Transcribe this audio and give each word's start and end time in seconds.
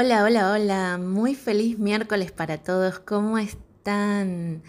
Hola, 0.00 0.22
hola, 0.22 0.52
hola. 0.52 0.96
Muy 0.96 1.34
feliz 1.34 1.76
miércoles 1.76 2.30
para 2.30 2.58
todos. 2.58 3.00
¿Cómo 3.00 3.36
están? 3.36 4.62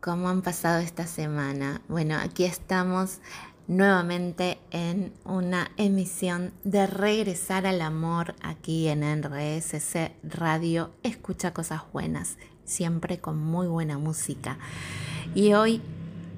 ¿Cómo 0.00 0.28
han 0.28 0.42
pasado 0.42 0.78
esta 0.78 1.08
semana? 1.08 1.82
Bueno, 1.88 2.16
aquí 2.16 2.44
estamos 2.44 3.18
nuevamente 3.66 4.60
en 4.70 5.12
una 5.24 5.72
emisión 5.78 6.52
de 6.62 6.86
Regresar 6.86 7.66
al 7.66 7.80
Amor 7.80 8.36
aquí 8.40 8.86
en 8.86 9.02
RSC 9.02 10.12
Radio. 10.22 10.92
Escucha 11.02 11.52
cosas 11.52 11.82
buenas, 11.92 12.38
siempre 12.64 13.18
con 13.18 13.42
muy 13.42 13.66
buena 13.66 13.98
música. 13.98 14.58
Y 15.34 15.54
hoy 15.54 15.82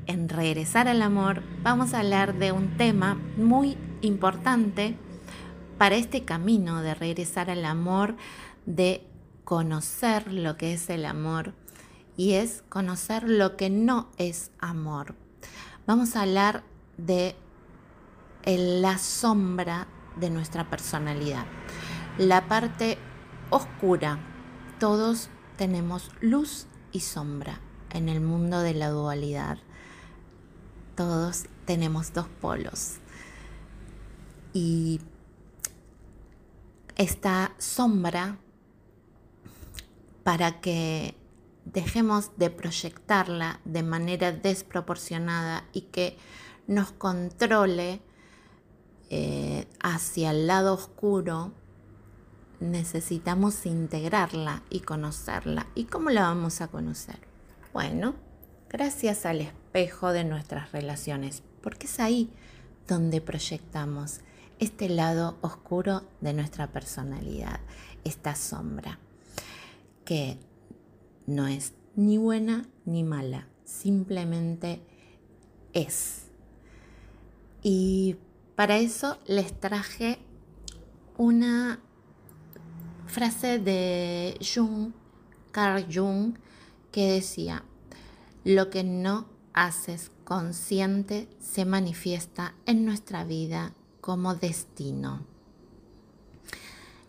en 0.06 0.30
Regresar 0.30 0.88
al 0.88 1.02
Amor 1.02 1.42
vamos 1.62 1.92
a 1.92 2.00
hablar 2.00 2.38
de 2.38 2.52
un 2.52 2.78
tema 2.78 3.20
muy 3.36 3.76
importante 4.00 4.96
para 5.78 5.96
este 5.96 6.24
camino 6.24 6.82
de 6.82 6.94
regresar 6.94 7.50
al 7.50 7.64
amor, 7.64 8.16
de 8.66 9.06
conocer 9.44 10.32
lo 10.32 10.56
que 10.56 10.72
es 10.72 10.88
el 10.90 11.04
amor 11.04 11.54
y 12.16 12.34
es 12.34 12.62
conocer 12.68 13.28
lo 13.28 13.56
que 13.56 13.70
no 13.70 14.08
es 14.16 14.50
amor. 14.58 15.14
Vamos 15.86 16.16
a 16.16 16.22
hablar 16.22 16.64
de 16.96 17.36
la 18.46 18.98
sombra 18.98 19.88
de 20.16 20.30
nuestra 20.30 20.70
personalidad, 20.70 21.46
la 22.18 22.46
parte 22.48 22.98
oscura. 23.50 24.18
Todos 24.78 25.30
tenemos 25.56 26.10
luz 26.20 26.66
y 26.92 27.00
sombra 27.00 27.60
en 27.90 28.08
el 28.08 28.20
mundo 28.20 28.60
de 28.60 28.74
la 28.74 28.88
dualidad. 28.90 29.58
Todos 30.94 31.46
tenemos 31.64 32.12
dos 32.12 32.28
polos. 32.40 32.96
Y 34.52 35.00
esta 36.96 37.54
sombra 37.58 38.38
para 40.22 40.60
que 40.60 41.16
dejemos 41.64 42.36
de 42.36 42.50
proyectarla 42.50 43.60
de 43.64 43.82
manera 43.82 44.32
desproporcionada 44.32 45.64
y 45.72 45.82
que 45.82 46.16
nos 46.66 46.92
controle 46.92 48.00
eh, 49.10 49.66
hacia 49.80 50.30
el 50.30 50.46
lado 50.46 50.74
oscuro, 50.74 51.52
necesitamos 52.60 53.66
integrarla 53.66 54.62
y 54.70 54.80
conocerla. 54.80 55.66
¿Y 55.74 55.84
cómo 55.84 56.10
la 56.10 56.22
vamos 56.22 56.60
a 56.60 56.68
conocer? 56.68 57.18
Bueno, 57.72 58.14
gracias 58.70 59.26
al 59.26 59.40
espejo 59.40 60.12
de 60.12 60.24
nuestras 60.24 60.72
relaciones, 60.72 61.42
porque 61.60 61.86
es 61.86 62.00
ahí 62.00 62.30
donde 62.88 63.20
proyectamos 63.20 64.20
este 64.58 64.88
lado 64.88 65.36
oscuro 65.40 66.02
de 66.20 66.32
nuestra 66.32 66.68
personalidad, 66.72 67.60
esta 68.04 68.34
sombra, 68.34 68.98
que 70.04 70.38
no 71.26 71.46
es 71.46 71.72
ni 71.96 72.18
buena 72.18 72.66
ni 72.84 73.02
mala, 73.02 73.48
simplemente 73.64 74.80
es. 75.72 76.24
Y 77.62 78.16
para 78.56 78.78
eso 78.78 79.18
les 79.26 79.58
traje 79.58 80.18
una 81.16 81.80
frase 83.06 83.58
de 83.58 84.38
Jung, 84.40 84.92
Carl 85.50 85.86
Jung, 85.92 86.36
que 86.92 87.12
decía, 87.12 87.64
lo 88.44 88.70
que 88.70 88.84
no 88.84 89.26
haces 89.52 90.10
consciente 90.24 91.28
se 91.40 91.64
manifiesta 91.64 92.54
en 92.66 92.84
nuestra 92.84 93.24
vida 93.24 93.72
como 94.04 94.34
destino. 94.34 95.22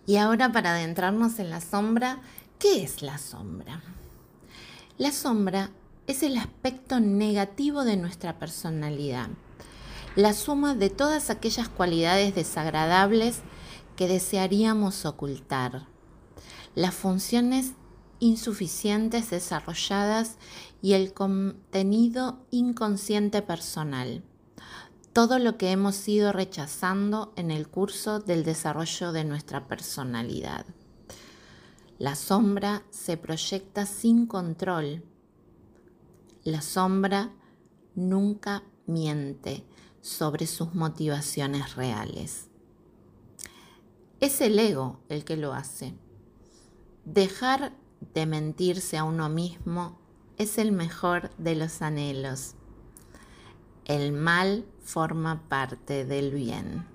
Y 0.06 0.16
ahora 0.16 0.54
para 0.54 0.72
adentrarnos 0.72 1.40
en 1.40 1.50
la 1.50 1.60
sombra, 1.60 2.22
¿qué 2.58 2.84
es 2.84 3.02
la 3.02 3.18
sombra? 3.18 3.84
La 4.98 5.12
sombra 5.12 5.72
es 6.08 6.24
el 6.24 6.38
aspecto 6.38 7.02
negativo 7.02 7.84
de 7.84 7.98
nuestra 7.98 8.40
personalidad, 8.40 9.28
la 10.16 10.32
suma 10.32 10.74
de 10.74 10.90
todas 10.90 11.30
aquellas 11.30 11.68
cualidades 11.68 12.34
desagradables 12.34 13.42
que 13.98 14.08
desearíamos 14.08 15.06
ocultar, 15.06 15.88
las 16.76 16.96
funciones 16.96 17.74
insuficientes 18.20 19.32
desarrolladas 19.32 20.38
y 20.82 20.94
el 20.94 21.14
contenido 21.14 22.40
inconsciente 22.52 23.42
personal 23.42 24.24
todo 25.16 25.40
lo 25.40 25.58
que 25.58 25.72
hemos 25.72 26.06
ido 26.10 26.34
rechazando 26.34 27.32
en 27.38 27.50
el 27.50 27.70
curso 27.70 28.20
del 28.20 28.44
desarrollo 28.44 29.14
de 29.14 29.24
nuestra 29.24 29.66
personalidad. 29.66 30.66
La 31.98 32.16
sombra 32.16 32.84
se 32.90 33.16
proyecta 33.16 33.86
sin 33.86 34.26
control. 34.26 35.06
La 36.44 36.62
sombra 36.62 37.32
nunca 37.96 38.64
miente 38.88 39.64
sobre 40.02 40.48
sus 40.48 40.76
motivaciones 40.76 41.78
reales. 41.78 42.50
Es 44.20 44.42
el 44.42 44.60
ego 44.60 45.00
el 45.08 45.24
que 45.24 45.38
lo 45.38 45.54
hace. 45.54 45.96
Dejar 47.06 47.72
de 48.14 48.26
mentirse 48.26 48.98
a 48.98 49.06
uno 49.06 49.30
mismo 49.30 49.98
es 50.38 50.58
el 50.58 50.74
mejor 50.74 51.34
de 51.38 51.56
los 51.56 51.82
anhelos 51.82 52.56
el 53.86 54.12
mal 54.12 54.66
forma 54.84 55.48
parte 55.48 56.06
del 56.06 56.32
bien. 56.32 56.86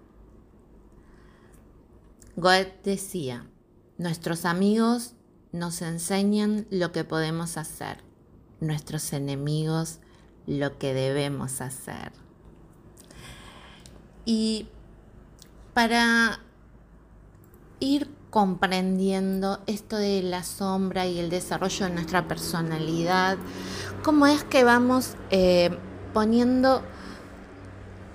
Goethe 2.37 2.79
decía, 2.85 3.47
nuestros 3.99 4.45
amigos 4.45 5.15
nos 5.53 5.83
enseñan 5.83 6.67
lo 6.71 6.93
que 6.93 7.05
podemos 7.05 7.57
hacer, 7.57 7.99
nuestros 8.61 9.13
enemigos 9.13 9.99
lo 10.47 10.79
que 10.79 10.95
debemos 10.95 11.61
hacer. 11.61 12.13
Y 14.25 14.69
para 15.75 16.41
ir 17.81 18.11
comprendiendo 18.31 19.61
esto 19.67 19.97
de 19.97 20.23
la 20.23 20.45
sombra 20.45 21.07
y 21.07 21.19
el 21.19 21.31
desarrollo 21.31 21.87
de 21.87 21.95
nuestra 21.95 22.29
personalidad, 22.29 23.39
cómo 24.05 24.27
es 24.27 24.45
que 24.45 24.63
vamos 24.63 25.17
eh, 25.31 25.77
poniendo 26.13 26.83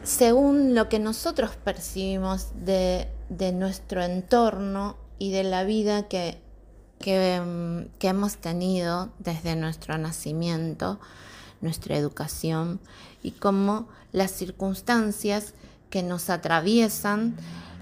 según 0.06 0.75
lo 0.75 0.88
que 0.88 1.00
nosotros 1.00 1.57
percibimos 1.63 2.50
de, 2.63 3.09
nuestro 3.53 4.03
entorno 4.03 4.97
y 5.17 5.31
de 5.31 5.44
la 5.44 5.63
vida 5.63 6.07
que, 6.07 6.39
que, 7.00 7.41
hemos 8.01 8.38
tenido 8.38 9.09
desde 9.17 9.55
nuestro 9.55 9.97
nacimiento, 9.97 11.00
nuestra 11.61 11.97
educación 11.97 12.79
y 13.23 13.31
cómo 13.31 13.88
las 14.11 14.31
circunstancias 14.31 15.55
que 15.89 16.03
nos 16.03 16.29
atraviesan 16.29 17.35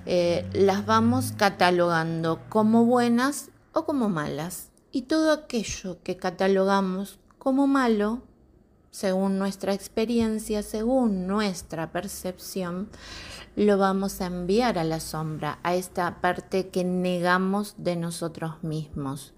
eh, 0.05 0.49
las 0.53 0.85
vamos 0.85 1.33
catalogando 1.35 2.39
como 2.49 2.85
buenas 2.85 3.49
o 3.73 3.85
como 3.85 4.07
malas. 4.07 4.69
Y 4.91 5.03
todo 5.03 5.31
aquello 5.31 5.97
que 6.03 6.15
catalogamos 6.15 7.19
como 7.37 7.67
malo 7.67 8.21
según 8.93 9.39
nuestra 9.39 9.73
experiencia, 9.73 10.61
según 10.61 11.25
nuestra 11.25 11.91
percepción, 11.91 12.89
lo 13.55 13.79
vamos 13.79 14.21
a 14.21 14.27
enviar 14.27 14.77
a 14.77 14.83
la 14.83 14.99
sombra, 14.99 15.57
a 15.63 15.73
esta 15.73 16.21
parte 16.21 16.69
que 16.69 16.83
negamos 16.83 17.73
de 17.79 17.95
nosotros 17.95 18.63
mismos. 18.63 19.33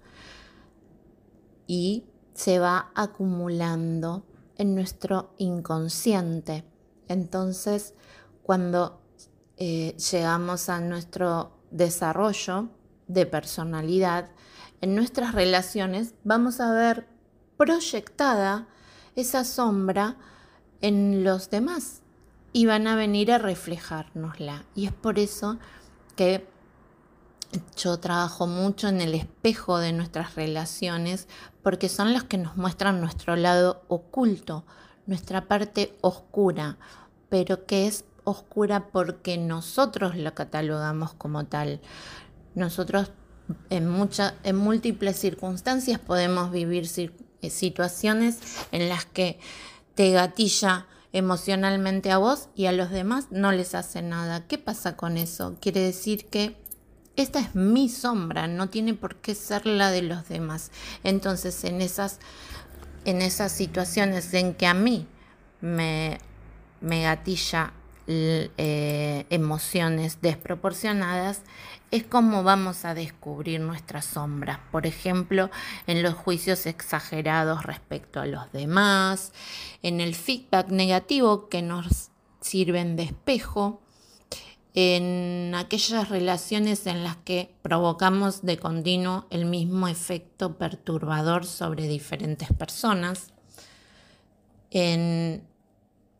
Y 1.66 2.04
se 2.34 2.58
va 2.58 2.90
acumulando 2.94 4.26
en 4.58 4.74
nuestro 4.74 5.32
inconsciente. 5.38 6.66
Entonces, 7.08 7.94
cuando 8.42 9.00
eh, 9.56 9.96
llegamos 10.12 10.68
a 10.68 10.80
nuestro 10.80 11.56
desarrollo 11.70 12.68
de 13.06 13.24
personalidad, 13.24 14.28
en 14.82 14.94
nuestras 14.94 15.34
relaciones 15.34 16.12
vamos 16.24 16.60
a 16.60 16.72
ver 16.72 17.08
proyectada 17.56 18.68
esa 19.16 19.44
sombra 19.44 20.16
en 20.80 21.24
los 21.24 21.50
demás 21.50 22.02
y 22.52 22.66
van 22.66 22.86
a 22.86 22.96
venir 22.96 23.32
a 23.32 23.38
reflejárnosla. 23.38 24.64
Y 24.74 24.86
es 24.86 24.92
por 24.92 25.18
eso 25.18 25.58
que 26.14 26.46
yo 27.76 27.98
trabajo 27.98 28.46
mucho 28.46 28.88
en 28.88 29.00
el 29.00 29.14
espejo 29.14 29.78
de 29.78 29.92
nuestras 29.92 30.34
relaciones 30.34 31.28
porque 31.62 31.88
son 31.88 32.12
los 32.12 32.24
que 32.24 32.38
nos 32.38 32.56
muestran 32.56 33.00
nuestro 33.00 33.36
lado 33.36 33.82
oculto, 33.88 34.64
nuestra 35.06 35.48
parte 35.48 35.96
oscura, 36.00 36.76
pero 37.28 37.66
que 37.66 37.86
es 37.86 38.04
oscura 38.24 38.88
porque 38.88 39.38
nosotros 39.38 40.16
lo 40.16 40.34
catalogamos 40.34 41.14
como 41.14 41.44
tal. 41.46 41.80
Nosotros 42.54 43.10
en, 43.70 43.88
muchas, 43.88 44.34
en 44.42 44.56
múltiples 44.56 45.16
circunstancias 45.16 45.98
podemos 45.98 46.50
vivir 46.50 46.88
eh, 46.96 47.10
situaciones 47.50 48.38
en 48.72 48.88
las 48.88 49.04
que 49.04 49.38
te 49.94 50.10
gatilla 50.10 50.86
emocionalmente 51.12 52.10
a 52.10 52.18
vos 52.18 52.48
y 52.54 52.66
a 52.66 52.72
los 52.72 52.90
demás 52.90 53.28
no 53.30 53.52
les 53.52 53.74
hace 53.74 54.02
nada. 54.02 54.46
¿Qué 54.46 54.58
pasa 54.58 54.96
con 54.96 55.16
eso? 55.16 55.56
Quiere 55.60 55.80
decir 55.80 56.26
que 56.26 56.56
esta 57.16 57.40
es 57.40 57.54
mi 57.54 57.88
sombra, 57.88 58.46
no 58.46 58.68
tiene 58.68 58.92
por 58.92 59.16
qué 59.16 59.34
ser 59.34 59.66
la 59.66 59.90
de 59.90 60.02
los 60.02 60.28
demás. 60.28 60.70
Entonces, 61.02 61.64
en 61.64 61.80
esas, 61.80 62.18
en 63.06 63.22
esas 63.22 63.52
situaciones 63.52 64.34
en 64.34 64.54
que 64.54 64.66
a 64.66 64.74
mí 64.74 65.06
me, 65.62 66.18
me 66.82 67.02
gatilla 67.02 67.72
eh, 68.08 69.26
emociones 69.30 70.18
desproporcionadas, 70.20 71.40
es 71.90 72.04
como 72.04 72.42
vamos 72.42 72.84
a 72.84 72.94
descubrir 72.94 73.60
nuestras 73.60 74.04
sombras. 74.04 74.58
Por 74.70 74.86
ejemplo, 74.86 75.50
en 75.86 76.02
los 76.02 76.14
juicios 76.14 76.66
exagerados 76.66 77.62
respecto 77.62 78.20
a 78.20 78.26
los 78.26 78.52
demás, 78.52 79.32
en 79.82 80.00
el 80.00 80.14
feedback 80.14 80.68
negativo 80.68 81.48
que 81.48 81.62
nos 81.62 82.10
sirven 82.40 82.96
de 82.96 83.04
espejo, 83.04 83.82
en 84.74 85.54
aquellas 85.56 86.10
relaciones 86.10 86.86
en 86.86 87.02
las 87.02 87.16
que 87.16 87.54
provocamos 87.62 88.42
de 88.42 88.58
continuo 88.58 89.26
el 89.30 89.46
mismo 89.46 89.88
efecto 89.88 90.58
perturbador 90.58 91.46
sobre 91.46 91.88
diferentes 91.88 92.52
personas, 92.52 93.32
en 94.70 95.42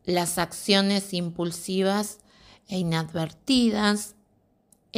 las 0.05 0.39
acciones 0.39 1.13
impulsivas 1.13 2.19
e 2.67 2.79
inadvertidas, 2.79 4.15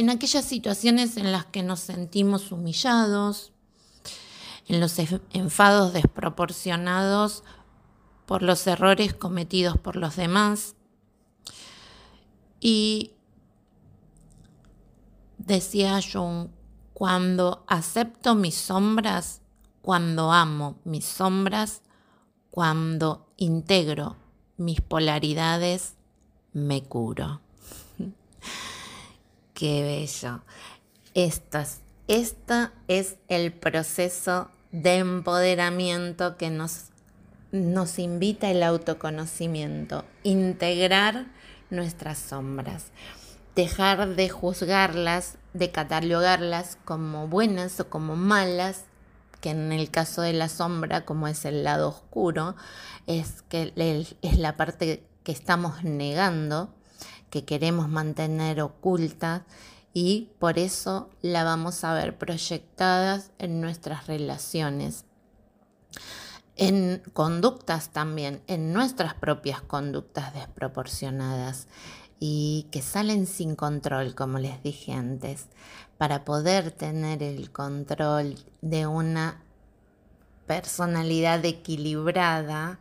en 0.00 0.08
aquellas 0.08 0.46
situaciones 0.46 1.18
en 1.18 1.30
las 1.30 1.44
que 1.44 1.62
nos 1.62 1.80
sentimos 1.80 2.52
humillados, 2.52 3.52
en 4.66 4.80
los 4.80 4.98
enfados 5.34 5.92
desproporcionados 5.92 7.44
por 8.24 8.42
los 8.42 8.66
errores 8.66 9.12
cometidos 9.12 9.76
por 9.76 9.96
los 9.96 10.16
demás. 10.16 10.74
Y 12.60 13.12
decía 15.36 16.00
Jung, 16.00 16.48
cuando 16.94 17.62
acepto 17.66 18.34
mis 18.34 18.54
sombras, 18.54 19.42
cuando 19.82 20.32
amo 20.32 20.78
mis 20.84 21.04
sombras, 21.04 21.82
cuando 22.50 23.26
integro 23.36 24.16
mis 24.56 24.80
polaridades, 24.80 25.96
me 26.54 26.82
curo. 26.84 27.42
Qué 29.60 29.82
bello. 29.82 30.40
Esto 31.12 31.58
este 32.08 32.70
es 32.88 33.16
el 33.28 33.52
proceso 33.52 34.50
de 34.72 34.96
empoderamiento 34.96 36.38
que 36.38 36.48
nos, 36.48 36.84
nos 37.52 37.98
invita 37.98 38.50
el 38.50 38.62
autoconocimiento, 38.62 40.06
integrar 40.22 41.26
nuestras 41.68 42.16
sombras, 42.16 42.86
dejar 43.54 44.16
de 44.16 44.30
juzgarlas, 44.30 45.36
de 45.52 45.70
catalogarlas 45.70 46.78
como 46.86 47.28
buenas 47.28 47.80
o 47.80 47.90
como 47.90 48.16
malas, 48.16 48.86
que 49.42 49.50
en 49.50 49.72
el 49.72 49.90
caso 49.90 50.22
de 50.22 50.32
la 50.32 50.48
sombra, 50.48 51.04
como 51.04 51.28
es 51.28 51.44
el 51.44 51.64
lado 51.64 51.90
oscuro, 51.90 52.56
es, 53.06 53.42
que 53.50 53.74
es 54.22 54.38
la 54.38 54.56
parte 54.56 55.04
que 55.22 55.32
estamos 55.32 55.84
negando, 55.84 56.74
que 57.30 57.44
queremos 57.44 57.88
mantener 57.88 58.60
oculta 58.60 59.46
y 59.92 60.28
por 60.38 60.58
eso 60.58 61.10
la 61.22 61.44
vamos 61.44 61.82
a 61.84 61.94
ver 61.94 62.16
proyectadas 62.16 63.30
en 63.38 63.60
nuestras 63.60 64.06
relaciones, 64.06 65.04
en 66.56 67.02
conductas 67.12 67.90
también, 67.90 68.42
en 68.46 68.72
nuestras 68.72 69.14
propias 69.14 69.62
conductas 69.62 70.34
desproporcionadas 70.34 71.66
y 72.20 72.66
que 72.70 72.82
salen 72.82 73.26
sin 73.26 73.56
control, 73.56 74.14
como 74.14 74.38
les 74.38 74.62
dije 74.62 74.92
antes, 74.92 75.46
para 75.96 76.24
poder 76.24 76.70
tener 76.70 77.22
el 77.22 77.50
control 77.50 78.36
de 78.60 78.86
una 78.86 79.42
personalidad 80.46 81.44
equilibrada 81.44 82.78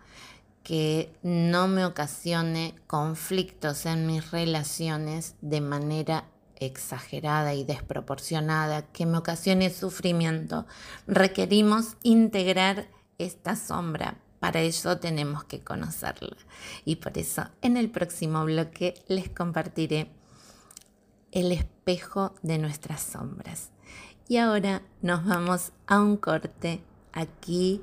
que 0.63 1.11
no 1.23 1.67
me 1.67 1.85
ocasione 1.85 2.75
conflictos 2.87 3.85
en 3.85 4.05
mis 4.05 4.31
relaciones 4.31 5.35
de 5.41 5.61
manera 5.61 6.25
exagerada 6.57 7.53
y 7.53 7.63
desproporcionada, 7.63 8.83
que 8.91 9.05
me 9.05 9.17
ocasione 9.17 9.69
sufrimiento. 9.69 10.65
Requerimos 11.07 11.95
integrar 12.03 12.89
esta 13.17 13.55
sombra 13.55 14.17
para 14.39 14.61
eso 14.61 14.97
tenemos 14.97 15.43
que 15.43 15.59
conocerla. 15.59 16.37
Y 16.85 16.97
por 16.97 17.17
eso 17.17 17.47
en 17.61 17.77
el 17.77 17.89
próximo 17.89 18.43
bloque 18.45 18.95
les 19.07 19.29
compartiré 19.29 20.11
el 21.31 21.51
espejo 21.51 22.33
de 22.41 22.57
nuestras 22.57 23.01
sombras. 23.01 23.71
Y 24.27 24.37
ahora 24.37 24.81
nos 25.01 25.25
vamos 25.25 25.71
a 25.87 25.99
un 25.99 26.17
corte 26.17 26.81
aquí 27.11 27.81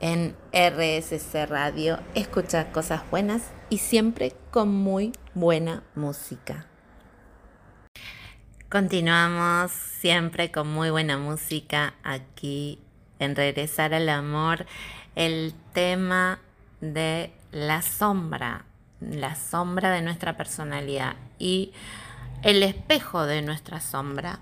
en 0.00 0.36
RSC 0.52 1.46
Radio. 1.46 1.98
Escucha 2.14 2.72
cosas 2.72 3.02
buenas 3.10 3.52
y 3.70 3.78
siempre 3.78 4.32
con 4.50 4.68
muy 4.68 5.12
buena 5.34 5.82
música. 5.94 6.66
Continuamos 8.68 9.70
siempre 9.70 10.50
con 10.50 10.68
muy 10.68 10.90
buena 10.90 11.18
música 11.18 11.94
aquí 12.02 12.80
en 13.18 13.36
Regresar 13.36 13.94
al 13.94 14.08
Amor 14.08 14.66
el 15.14 15.54
tema 15.72 16.40
de 16.80 17.32
la 17.52 17.80
sombra, 17.80 18.66
la 19.00 19.34
sombra 19.34 19.90
de 19.90 20.02
nuestra 20.02 20.36
personalidad 20.36 21.16
y 21.38 21.72
el 22.42 22.62
espejo 22.62 23.24
de 23.24 23.42
nuestra 23.42 23.80
sombra. 23.80 24.40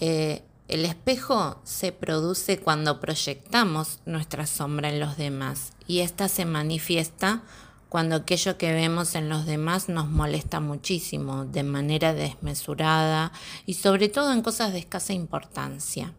Eh, 0.00 0.44
el 0.68 0.84
espejo 0.84 1.60
se 1.64 1.92
produce 1.92 2.58
cuando 2.60 3.00
proyectamos 3.00 4.00
nuestra 4.06 4.46
sombra 4.46 4.90
en 4.90 5.00
los 5.00 5.16
demás 5.16 5.72
y 5.86 6.00
esta 6.00 6.28
se 6.28 6.44
manifiesta 6.44 7.42
cuando 7.88 8.16
aquello 8.16 8.58
que 8.58 8.72
vemos 8.72 9.14
en 9.14 9.30
los 9.30 9.46
demás 9.46 9.88
nos 9.88 10.10
molesta 10.10 10.60
muchísimo, 10.60 11.46
de 11.46 11.62
manera 11.62 12.12
desmesurada 12.12 13.32
y 13.64 13.74
sobre 13.74 14.10
todo 14.10 14.32
en 14.32 14.42
cosas 14.42 14.72
de 14.72 14.80
escasa 14.80 15.14
importancia. 15.14 16.12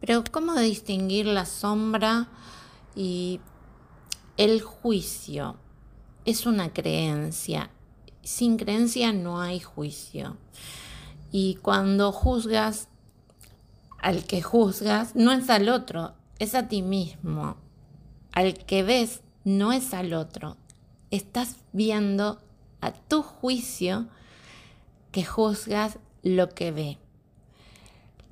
Pero 0.00 0.24
¿cómo 0.30 0.54
distinguir 0.54 1.26
la 1.26 1.44
sombra 1.44 2.28
y 2.94 3.40
el 4.38 4.62
juicio 4.62 5.56
es 6.24 6.44
una 6.44 6.72
creencia. 6.72 7.70
Sin 8.22 8.56
creencia 8.56 9.12
no 9.12 9.40
hay 9.40 9.60
juicio. 9.60 10.36
Y 11.30 11.56
cuando 11.56 12.12
juzgas, 12.12 12.88
al 14.06 14.24
que 14.24 14.40
juzgas 14.40 15.16
no 15.16 15.32
es 15.32 15.50
al 15.50 15.68
otro, 15.68 16.14
es 16.38 16.54
a 16.54 16.68
ti 16.68 16.80
mismo. 16.80 17.56
Al 18.30 18.54
que 18.54 18.84
ves 18.84 19.20
no 19.42 19.72
es 19.72 19.92
al 19.94 20.14
otro. 20.14 20.56
Estás 21.10 21.56
viendo 21.72 22.40
a 22.80 22.92
tu 22.92 23.22
juicio 23.22 24.06
que 25.10 25.24
juzgas 25.24 25.98
lo 26.22 26.50
que 26.50 26.70
ve. 26.70 26.98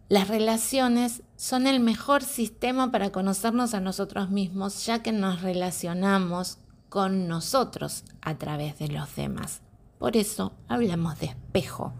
Las 0.08 0.28
relaciones 0.28 1.24
son 1.34 1.66
el 1.66 1.80
mejor 1.80 2.22
sistema 2.22 2.92
para 2.92 3.10
conocernos 3.10 3.74
a 3.74 3.80
nosotros 3.80 4.30
mismos, 4.30 4.86
ya 4.86 5.02
que 5.02 5.10
nos 5.10 5.42
relacionamos 5.42 6.58
con 6.88 7.26
nosotros 7.26 8.04
a 8.22 8.38
través 8.38 8.78
de 8.78 8.86
los 8.86 9.16
demás. 9.16 9.60
Por 9.98 10.16
eso 10.16 10.52
hablamos 10.68 11.18
de 11.18 11.26
espejo. 11.26 11.92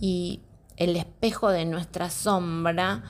Y 0.00 0.40
el 0.76 0.96
espejo 0.96 1.50
de 1.50 1.64
nuestra 1.64 2.10
sombra, 2.10 3.02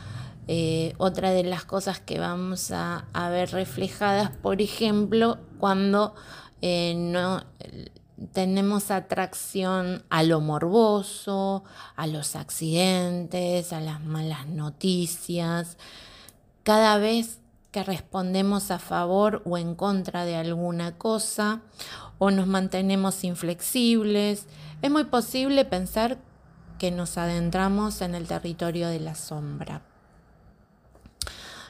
eh, 0.46 0.94
otra 0.98 1.30
de 1.30 1.42
las 1.42 1.64
cosas 1.64 2.00
que 2.00 2.18
vamos 2.18 2.70
a, 2.70 3.06
ver 3.30 3.50
reflejadas, 3.50 4.30
por 4.30 4.60
ejemplo, 4.60 5.38
cuando 5.58 6.14
eh, 6.60 6.94
no, 6.96 7.42
tenemos 8.32 8.90
atracción 8.90 10.04
a 10.10 10.22
lo 10.22 10.40
morboso, 10.40 11.64
a 11.96 12.06
los 12.06 12.36
accidentes, 12.36 13.72
a 13.72 13.80
las 13.80 14.02
malas 14.02 14.46
noticias. 14.46 15.78
Cada 16.62 16.98
vez 16.98 17.40
que 17.70 17.82
respondemos 17.82 18.70
a 18.70 18.78
favor 18.78 19.42
o 19.44 19.58
en 19.58 19.74
contra 19.74 20.24
de 20.24 20.36
alguna 20.36 20.96
cosa 20.96 21.62
o 22.18 22.30
nos 22.30 22.46
mantenemos 22.46 23.24
inflexibles, 23.24 24.46
es 24.80 24.90
muy 24.90 25.04
posible 25.04 25.64
pensar 25.64 26.18
que 26.78 26.90
nos 26.90 27.18
adentramos 27.18 28.00
en 28.00 28.14
el 28.14 28.26
territorio 28.26 28.88
de 28.88 29.00
la 29.00 29.14
sombra. 29.14 29.82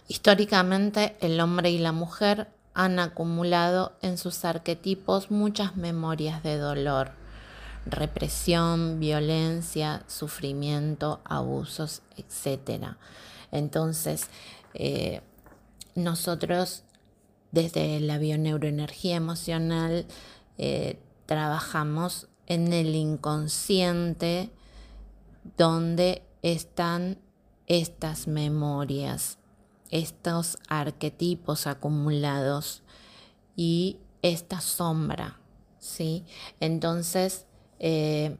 Históricamente, 0.09 1.17
el 1.21 1.41
hombre 1.41 1.71
y 1.71 1.79
la 1.79 1.93
mujer 1.93 2.49
han 2.75 2.99
acumulado 2.99 3.93
en 4.03 4.19
sus 4.19 4.45
arquetipos 4.45 5.31
muchas 5.31 5.77
memorias 5.77 6.43
de 6.43 6.59
dolor, 6.59 7.13
represión, 7.87 8.99
violencia, 9.01 10.03
sufrimiento, 10.07 11.21
abusos, 11.25 12.03
etc. 12.17 12.97
Entonces, 13.53 14.29
eh, 14.75 15.21
nosotros 15.95 16.83
desde 17.53 18.01
la 18.01 18.19
bioneuroenergía 18.19 19.17
emocional 19.17 20.07
eh, 20.59 20.99
trabajamos 21.27 22.27
en 22.47 22.73
el 22.73 22.95
inconsciente 22.95 24.51
donde 25.57 26.23
están 26.43 27.19
estas 27.67 28.27
memorias, 28.27 29.39
estos 29.91 30.59
arquetipos 30.69 31.67
acumulados 31.67 32.83
y 33.57 33.99
esta 34.23 34.61
sombra, 34.61 35.39
¿sí? 35.79 36.25
Entonces 36.61 37.47
eh, 37.79 38.37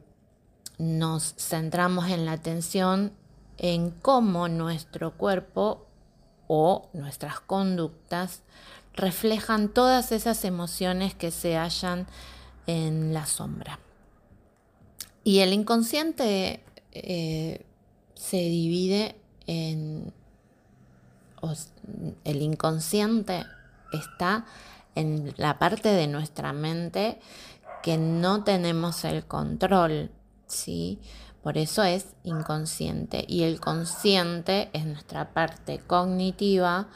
nos 0.77 1.35
centramos 1.37 2.09
en 2.09 2.25
la 2.25 2.33
atención 2.33 3.13
en 3.57 3.91
cómo 3.91 4.47
nuestro 4.47 5.15
cuerpo 5.17 5.85
o 6.47 6.89
nuestras 6.93 7.39
conductas 7.39 8.43
reflejan 8.93 9.69
todas 9.69 10.11
esas 10.11 10.43
emociones 10.45 11.15
que 11.15 11.31
se 11.31 11.57
hallan 11.57 12.07
en 12.67 13.13
la 13.13 13.25
sombra. 13.25 13.79
Y 15.23 15.39
el 15.39 15.53
inconsciente 15.53 16.63
eh, 16.95 17.65
se 18.15 18.37
divide 18.37 19.15
en... 19.47 20.13
el 22.23 22.41
inconsciente 22.41 23.45
está 23.91 24.45
en 24.95 25.33
la 25.37 25.59
parte 25.59 25.89
de 25.89 26.07
nuestra 26.07 26.53
mente 26.53 27.19
que 27.83 27.97
no 27.97 28.43
tenemos 28.43 29.03
el 29.03 29.25
control, 29.25 30.09
¿sí? 30.47 30.99
Por 31.43 31.59
eso 31.59 31.83
es 31.83 32.07
inconsciente. 32.23 33.23
Y 33.27 33.43
el 33.43 33.59
consciente 33.59 34.69
es 34.73 34.85
nuestra 34.85 35.33
parte 35.33 35.77
cognitiva, 35.77 36.87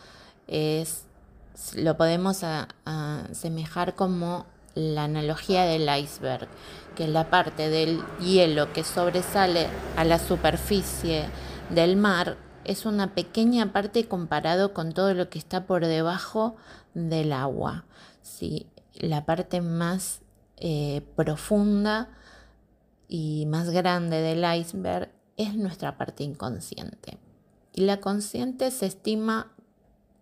es, 0.47 1.03
lo 1.75 1.95
podemos 1.97 2.43
asemejar 2.85 3.93
como 3.93 4.47
la 4.79 5.03
analogía 5.03 5.65
del 5.65 5.89
iceberg, 5.89 6.47
que 6.95 7.03
es 7.05 7.09
la 7.09 7.29
parte 7.29 7.69
del 7.69 8.01
hielo 8.19 8.73
que 8.73 8.83
sobresale 8.83 9.67
a 9.95 10.03
la 10.03 10.19
superficie 10.19 11.25
del 11.69 11.95
mar, 11.95 12.37
es 12.65 12.85
una 12.85 13.13
pequeña 13.15 13.71
parte 13.71 14.07
comparado 14.07 14.73
con 14.73 14.93
todo 14.93 15.13
lo 15.13 15.29
que 15.29 15.39
está 15.39 15.65
por 15.65 15.85
debajo 15.85 16.55
del 16.93 17.33
agua. 17.33 17.85
¿sí? 18.21 18.67
La 18.93 19.25
parte 19.25 19.61
más 19.61 20.21
eh, 20.57 21.01
profunda 21.15 22.09
y 23.07 23.45
más 23.47 23.69
grande 23.69 24.21
del 24.21 24.45
iceberg 24.59 25.09
es 25.37 25.55
nuestra 25.55 25.97
parte 25.97 26.23
inconsciente. 26.23 27.17
Y 27.73 27.81
la 27.81 27.99
consciente 27.99 28.71
se 28.71 28.85
estima 28.85 29.51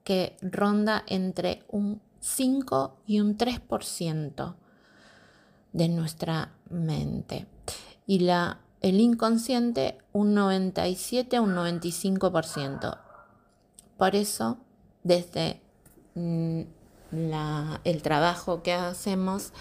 que 0.04 0.38
ronda 0.42 1.04
entre 1.08 1.64
un 1.68 2.02
5 2.20 2.98
y 3.06 3.20
un 3.20 3.38
3% 3.38 4.56
de 5.74 5.90
nuestra 5.90 6.54
mente. 6.70 7.48
Y 8.06 8.20
la, 8.20 8.60
el 8.82 9.00
inconsciente 9.00 9.98
un 10.14 10.34
97 10.34 11.38
a 11.38 11.42
un 11.42 11.56
95%. 11.56 12.98
Por 13.98 14.16
eso, 14.16 14.58
desde 15.04 15.62
mm, 16.16 16.62
el 17.84 18.02
trabajo 18.02 18.64
que 18.64 18.74
hacemos 18.74 19.54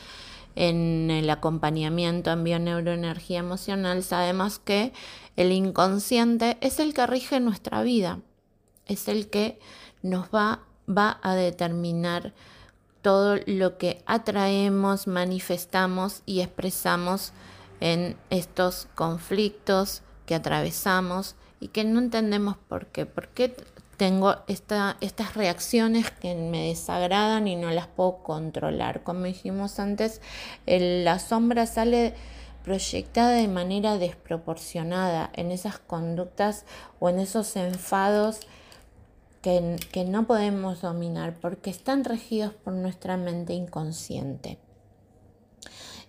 en 0.55 1.11
el 1.11 1.29
acompañamiento 1.29 2.31
en 2.31 2.45
bioneuroenergía 2.45 3.41
emocional, 3.41 4.03
sabemos 4.03 4.59
que 4.59 4.93
el 5.37 5.53
inconsciente 5.53 6.57
es 6.61 6.81
el 6.81 6.95
que 6.95 7.07
rige 7.07 7.41
nuestra 7.41 7.83
vida, 7.83 8.21
es 8.87 9.09
el 9.09 9.29
que 9.29 9.59
nos 10.03 10.29
va, 10.29 10.63
va 10.88 11.19
a 11.23 11.35
determinar 11.35 12.33
todo 13.02 13.38
lo 13.47 13.78
que 13.78 14.02
atraemos, 14.07 15.07
manifestamos 15.07 16.23
y 16.26 16.40
expresamos 16.40 17.33
en 17.81 18.16
estos 18.31 18.88
conflictos 18.95 20.02
que 20.26 20.35
atravesamos 20.35 21.37
y 21.61 21.69
que 21.69 21.85
no 21.85 22.00
entendemos 22.00 22.57
por 22.69 22.87
qué. 22.87 23.07
¿Por 23.07 23.28
qué 23.28 23.55
tengo 23.97 24.37
estas 24.47 25.35
reacciones 25.35 26.11
que 26.11 26.35
me 26.35 26.69
desagradan 26.69 27.47
y 27.47 27.57
no 27.57 27.71
las 27.71 27.87
puedo 27.87 28.25
controlar? 28.25 29.02
Como 29.02 29.25
dijimos 29.25 29.78
antes, 29.78 30.21
la 30.66 31.19
sombra 31.19 31.66
sale 31.66 32.14
proyectada 32.64 33.31
de 33.31 33.47
manera 33.47 33.97
desproporcionada 33.99 35.31
en 35.35 35.52
esas 35.52 35.78
conductas 35.78 36.64
o 36.99 37.09
en 37.09 37.21
esos 37.21 37.55
enfados 37.55 38.40
que, 39.93 40.05
no 40.05 40.26
podemos 40.26 40.81
dominar 40.81 41.37
porque 41.41 41.71
están 41.71 42.03
regidos 42.05 42.53
por 42.53 42.73
nuestra 42.73 43.17
mente 43.17 43.53
inconsciente. 43.53 44.59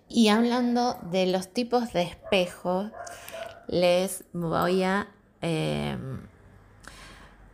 Y 0.10 0.30
hablando 0.30 0.98
de 1.12 1.28
los 1.28 1.54
tipos 1.54 1.94
de 1.94 2.02
espejos, 2.04 2.92
les 3.68 4.24
voy 4.34 4.82
a 4.82 5.10
em, 5.42 6.22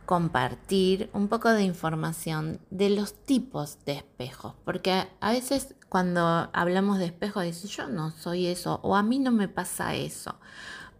compartir 0.06 1.10
un 1.12 1.28
poco 1.28 1.50
de 1.50 1.64
información 1.64 2.60
de 2.70 2.88
los 2.88 3.12
tipos 3.12 3.78
de 3.84 3.92
espejos, 3.92 4.54
porque 4.64 5.06
a 5.20 5.32
veces 5.32 5.74
cuando 5.90 6.48
hablamos 6.54 6.98
de 6.98 7.06
espejos 7.06 7.44
dicen 7.44 7.68
yo 7.68 7.88
no 7.88 8.10
soy 8.10 8.46
eso 8.46 8.80
o 8.82 8.96
a 8.96 9.02
mí 9.02 9.18
no 9.18 9.32
me 9.32 9.48
pasa 9.48 9.94
eso, 9.94 10.36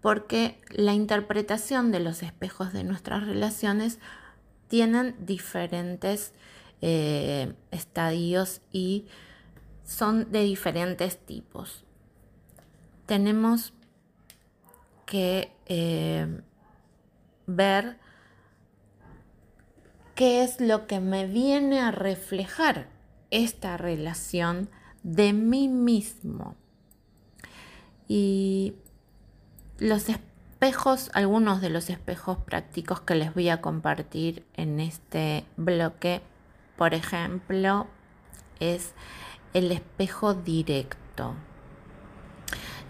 porque 0.02 0.60
la 0.68 0.92
interpretación 0.92 1.90
de 1.90 2.00
los 2.00 2.22
espejos 2.22 2.74
de 2.74 2.84
nuestras 2.84 3.24
relaciones 3.24 3.98
tienen 4.74 5.14
diferentes 5.24 6.32
eh, 6.82 7.54
estadios 7.70 8.60
y 8.72 9.06
son 9.84 10.32
de 10.32 10.42
diferentes 10.42 11.16
tipos. 11.16 11.84
Tenemos 13.06 13.72
que 15.06 15.52
eh, 15.66 16.26
ver 17.46 18.00
qué 20.16 20.42
es 20.42 20.60
lo 20.60 20.88
que 20.88 20.98
me 20.98 21.28
viene 21.28 21.78
a 21.78 21.92
reflejar 21.92 22.88
esta 23.30 23.76
relación 23.76 24.70
de 25.04 25.32
mí 25.32 25.68
mismo. 25.68 26.56
Y 28.08 28.74
los 29.78 30.08
algunos 31.12 31.60
de 31.60 31.68
los 31.68 31.90
espejos 31.90 32.38
prácticos 32.38 33.00
que 33.00 33.14
les 33.14 33.34
voy 33.34 33.48
a 33.48 33.60
compartir 33.60 34.44
en 34.54 34.80
este 34.80 35.44
bloque, 35.56 36.22
por 36.76 36.94
ejemplo, 36.94 37.86
es 38.60 38.94
el 39.52 39.70
espejo 39.72 40.34
directo. 40.34 41.34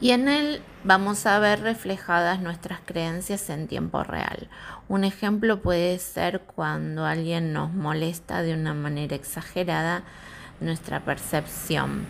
Y 0.00 0.10
en 0.10 0.28
él 0.28 0.62
vamos 0.84 1.26
a 1.26 1.38
ver 1.38 1.60
reflejadas 1.60 2.40
nuestras 2.40 2.80
creencias 2.84 3.48
en 3.50 3.68
tiempo 3.68 4.04
real. 4.04 4.48
Un 4.88 5.04
ejemplo 5.04 5.62
puede 5.62 5.98
ser 5.98 6.40
cuando 6.42 7.06
alguien 7.06 7.52
nos 7.52 7.72
molesta 7.72 8.42
de 8.42 8.54
una 8.54 8.74
manera 8.74 9.16
exagerada 9.16 10.04
nuestra 10.60 11.00
percepción 11.00 12.06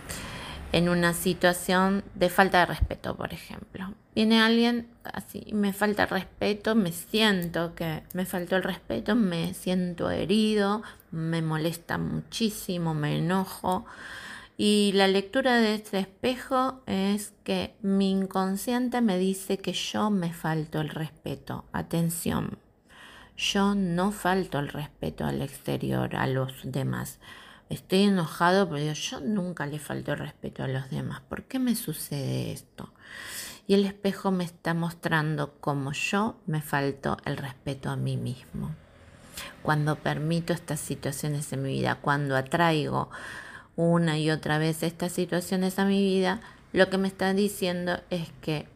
en 0.74 0.88
una 0.88 1.14
situación 1.14 2.02
de 2.16 2.28
falta 2.28 2.58
de 2.58 2.66
respeto, 2.66 3.14
por 3.16 3.32
ejemplo. 3.32 3.94
Viene 4.12 4.42
alguien 4.42 4.88
así, 5.04 5.46
me 5.52 5.72
falta 5.72 6.04
respeto, 6.04 6.74
me 6.74 6.90
siento 6.90 7.76
que 7.76 8.02
me 8.12 8.26
faltó 8.26 8.56
el 8.56 8.64
respeto, 8.64 9.14
me 9.14 9.54
siento 9.54 10.10
herido, 10.10 10.82
me 11.12 11.42
molesta 11.42 11.96
muchísimo, 11.96 12.92
me 12.92 13.18
enojo. 13.18 13.86
Y 14.56 14.90
la 14.96 15.06
lectura 15.06 15.58
de 15.58 15.76
este 15.76 16.00
espejo 16.00 16.82
es 16.86 17.32
que 17.44 17.76
mi 17.80 18.10
inconsciente 18.10 19.00
me 19.00 19.16
dice 19.16 19.58
que 19.58 19.74
yo 19.74 20.10
me 20.10 20.32
falto 20.32 20.80
el 20.80 20.88
respeto. 20.88 21.66
Atención, 21.72 22.58
yo 23.36 23.76
no 23.76 24.10
falto 24.10 24.58
el 24.58 24.66
respeto 24.66 25.24
al 25.24 25.40
exterior, 25.40 26.16
a 26.16 26.26
los 26.26 26.52
demás. 26.64 27.20
Estoy 27.70 28.02
enojado, 28.02 28.68
pero 28.68 28.92
yo 28.92 29.20
nunca 29.20 29.66
le 29.66 29.78
falto 29.78 30.12
el 30.12 30.18
respeto 30.18 30.62
a 30.62 30.68
los 30.68 30.90
demás. 30.90 31.22
¿Por 31.22 31.44
qué 31.44 31.58
me 31.58 31.74
sucede 31.74 32.52
esto? 32.52 32.92
Y 33.66 33.74
el 33.74 33.86
espejo 33.86 34.30
me 34.30 34.44
está 34.44 34.74
mostrando 34.74 35.54
cómo 35.60 35.92
yo 35.92 36.36
me 36.46 36.60
falto 36.60 37.16
el 37.24 37.36
respeto 37.36 37.90
a 37.90 37.96
mí 37.96 38.16
mismo. 38.16 38.74
Cuando 39.62 39.96
permito 39.96 40.52
estas 40.52 40.80
situaciones 40.80 41.52
en 41.52 41.62
mi 41.62 41.70
vida, 41.70 41.96
cuando 41.96 42.36
atraigo 42.36 43.10
una 43.76 44.18
y 44.18 44.30
otra 44.30 44.58
vez 44.58 44.82
estas 44.82 45.12
situaciones 45.12 45.78
a 45.78 45.86
mi 45.86 46.02
vida, 46.02 46.40
lo 46.72 46.90
que 46.90 46.98
me 46.98 47.08
está 47.08 47.32
diciendo 47.32 48.00
es 48.10 48.30
que 48.40 48.68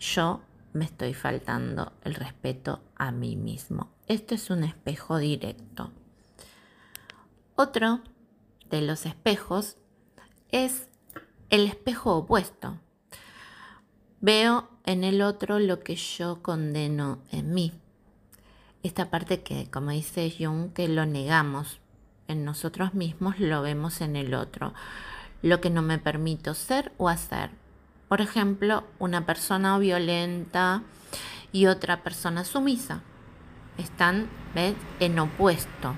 yo 0.00 0.42
me 0.72 0.84
estoy 0.84 1.14
faltando 1.14 1.92
el 2.02 2.14
respeto 2.14 2.82
a 2.96 3.12
mí 3.12 3.36
mismo. 3.36 3.90
Esto 4.08 4.34
es 4.34 4.50
un 4.50 4.64
espejo 4.64 5.18
directo. 5.18 5.92
Otro 7.56 8.00
de 8.68 8.82
los 8.82 9.06
espejos 9.06 9.76
es 10.50 10.88
el 11.50 11.66
espejo 11.66 12.16
opuesto. 12.16 12.80
Veo 14.20 14.68
en 14.84 15.04
el 15.04 15.22
otro 15.22 15.60
lo 15.60 15.78
que 15.78 15.94
yo 15.94 16.42
condeno 16.42 17.20
en 17.30 17.54
mí. 17.54 17.72
Esta 18.82 19.08
parte 19.08 19.44
que, 19.44 19.70
como 19.70 19.90
dice 19.90 20.34
Jung, 20.36 20.72
que 20.72 20.88
lo 20.88 21.06
negamos 21.06 21.78
en 22.26 22.44
nosotros 22.44 22.92
mismos, 22.94 23.38
lo 23.38 23.62
vemos 23.62 24.00
en 24.00 24.16
el 24.16 24.34
otro. 24.34 24.74
Lo 25.40 25.60
que 25.60 25.70
no 25.70 25.80
me 25.80 25.98
permito 25.98 26.54
ser 26.54 26.90
o 26.96 27.08
hacer. 27.08 27.50
Por 28.08 28.20
ejemplo, 28.20 28.82
una 28.98 29.26
persona 29.26 29.78
violenta 29.78 30.82
y 31.52 31.66
otra 31.66 32.02
persona 32.02 32.44
sumisa. 32.44 33.02
Están 33.78 34.28
en 34.98 35.18
opuesto. 35.20 35.94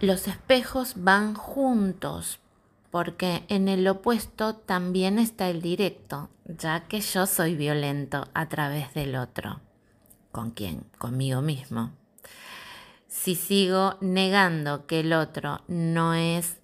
Los 0.00 0.28
espejos 0.28 0.94
van 0.96 1.34
juntos 1.34 2.40
porque 2.90 3.44
en 3.48 3.68
el 3.68 3.86
opuesto 3.86 4.56
también 4.56 5.18
está 5.18 5.50
el 5.50 5.60
directo, 5.60 6.30
ya 6.46 6.88
que 6.88 7.00
yo 7.00 7.26
soy 7.26 7.54
violento 7.54 8.26
a 8.32 8.48
través 8.48 8.94
del 8.94 9.14
otro. 9.14 9.60
¿Con 10.32 10.52
quién? 10.52 10.84
Conmigo 10.96 11.42
mismo. 11.42 11.92
Si 13.08 13.34
sigo 13.34 13.98
negando 14.00 14.86
que 14.86 15.00
el 15.00 15.12
otro 15.12 15.60
no 15.68 16.14
es, 16.14 16.60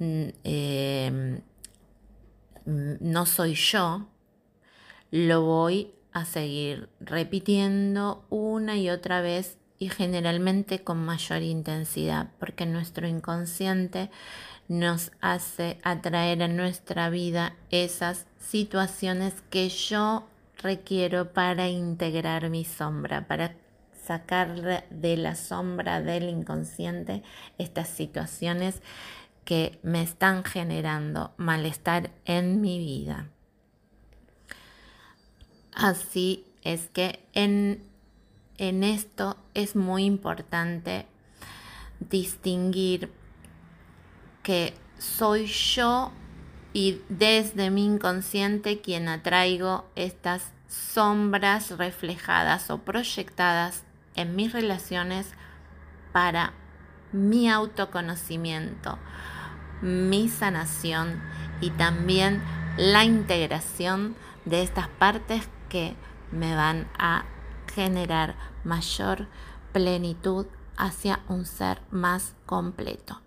mm, 0.00 0.28
eh, 0.42 1.42
no 2.64 3.26
soy 3.26 3.54
yo, 3.54 4.08
lo 5.12 5.42
voy 5.42 5.94
a 6.12 6.24
seguir 6.24 6.88
repitiendo 6.98 8.26
una 8.30 8.76
y 8.76 8.90
otra 8.90 9.20
vez 9.20 9.57
y 9.78 9.88
generalmente 9.88 10.82
con 10.82 11.04
mayor 11.04 11.42
intensidad, 11.42 12.30
porque 12.38 12.66
nuestro 12.66 13.06
inconsciente 13.06 14.10
nos 14.68 15.12
hace 15.20 15.78
atraer 15.82 16.42
a 16.42 16.48
nuestra 16.48 17.10
vida 17.10 17.56
esas 17.70 18.26
situaciones 18.38 19.34
que 19.50 19.68
yo 19.68 20.28
requiero 20.58 21.32
para 21.32 21.68
integrar 21.68 22.50
mi 22.50 22.64
sombra, 22.64 23.26
para 23.26 23.54
sacar 24.04 24.84
de 24.90 25.16
la 25.16 25.34
sombra 25.34 26.00
del 26.00 26.28
inconsciente 26.28 27.22
estas 27.58 27.88
situaciones 27.88 28.82
que 29.44 29.78
me 29.82 30.02
están 30.02 30.44
generando 30.44 31.32
malestar 31.36 32.10
en 32.24 32.60
mi 32.60 32.78
vida. 32.78 33.28
Así 35.72 36.44
es 36.62 36.88
que 36.88 37.20
en, 37.34 37.82
en 38.58 38.84
esto 38.84 39.36
es 39.54 39.76
muy 39.76 40.04
importante 40.04 41.06
distinguir 42.00 43.12
que 44.42 44.74
soy 44.98 45.46
yo 45.46 46.12
y 46.72 47.00
desde 47.08 47.70
mi 47.70 47.84
inconsciente 47.84 48.80
quien 48.80 49.08
atraigo 49.08 49.86
estas 49.94 50.52
sombras 50.68 51.76
reflejadas 51.78 52.70
o 52.70 52.78
proyectadas 52.78 53.84
en 54.16 54.36
mis 54.36 54.52
relaciones 54.52 55.28
para 56.12 56.52
mi 57.12 57.48
autoconocimiento, 57.48 58.98
mi 59.80 60.28
sanación 60.28 61.22
y 61.60 61.70
también 61.70 62.42
la 62.76 63.04
integración 63.04 64.14
de 64.44 64.62
estas 64.62 64.88
partes 64.88 65.48
que 65.68 65.94
me 66.32 66.54
van 66.54 66.86
a 66.98 67.24
generar 67.74 68.34
mayor 68.64 69.28
plenitud 69.72 70.46
hacia 70.76 71.20
un 71.28 71.44
ser 71.44 71.80
más 71.90 72.34
completo. 72.46 73.20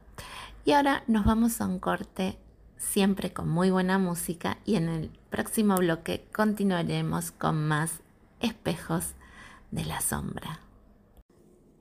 Y 0.63 0.71
ahora 0.73 1.03
nos 1.07 1.25
vamos 1.25 1.61
a 1.61 1.65
un 1.65 1.79
corte 1.79 2.39
siempre 2.77 3.31
con 3.31 3.49
muy 3.49 3.69
buena 3.69 3.97
música 3.97 4.57
y 4.65 4.75
en 4.75 4.89
el 4.89 5.11
próximo 5.29 5.75
bloque 5.75 6.27
continuaremos 6.33 7.31
con 7.31 7.67
más 7.67 8.01
espejos 8.39 9.13
de 9.71 9.85
la 9.85 10.01
sombra. 10.01 10.59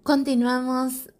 Continuamos 0.03 1.11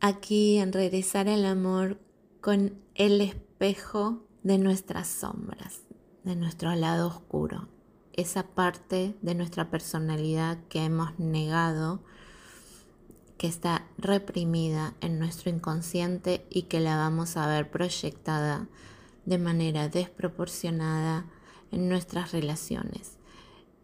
aquí 0.00 0.58
en 0.58 0.72
Regresar 0.72 1.28
al 1.28 1.44
Amor 1.44 1.98
con 2.40 2.80
el 2.94 3.20
espejo 3.20 4.26
de 4.42 4.58
nuestras 4.58 5.08
sombras, 5.08 5.82
de 6.24 6.36
nuestro 6.36 6.74
lado 6.74 7.08
oscuro, 7.08 7.68
esa 8.18 8.42
parte 8.42 9.14
de 9.22 9.34
nuestra 9.36 9.70
personalidad 9.70 10.58
que 10.68 10.84
hemos 10.84 11.16
negado 11.18 12.00
que 13.38 13.46
está 13.46 13.86
reprimida 13.96 14.94
en 15.00 15.20
nuestro 15.20 15.50
inconsciente 15.50 16.44
y 16.50 16.62
que 16.62 16.80
la 16.80 16.96
vamos 16.96 17.36
a 17.36 17.46
ver 17.46 17.70
proyectada 17.70 18.66
de 19.24 19.38
manera 19.38 19.88
desproporcionada 19.88 21.26
en 21.70 21.88
nuestras 21.88 22.32
relaciones. 22.32 23.18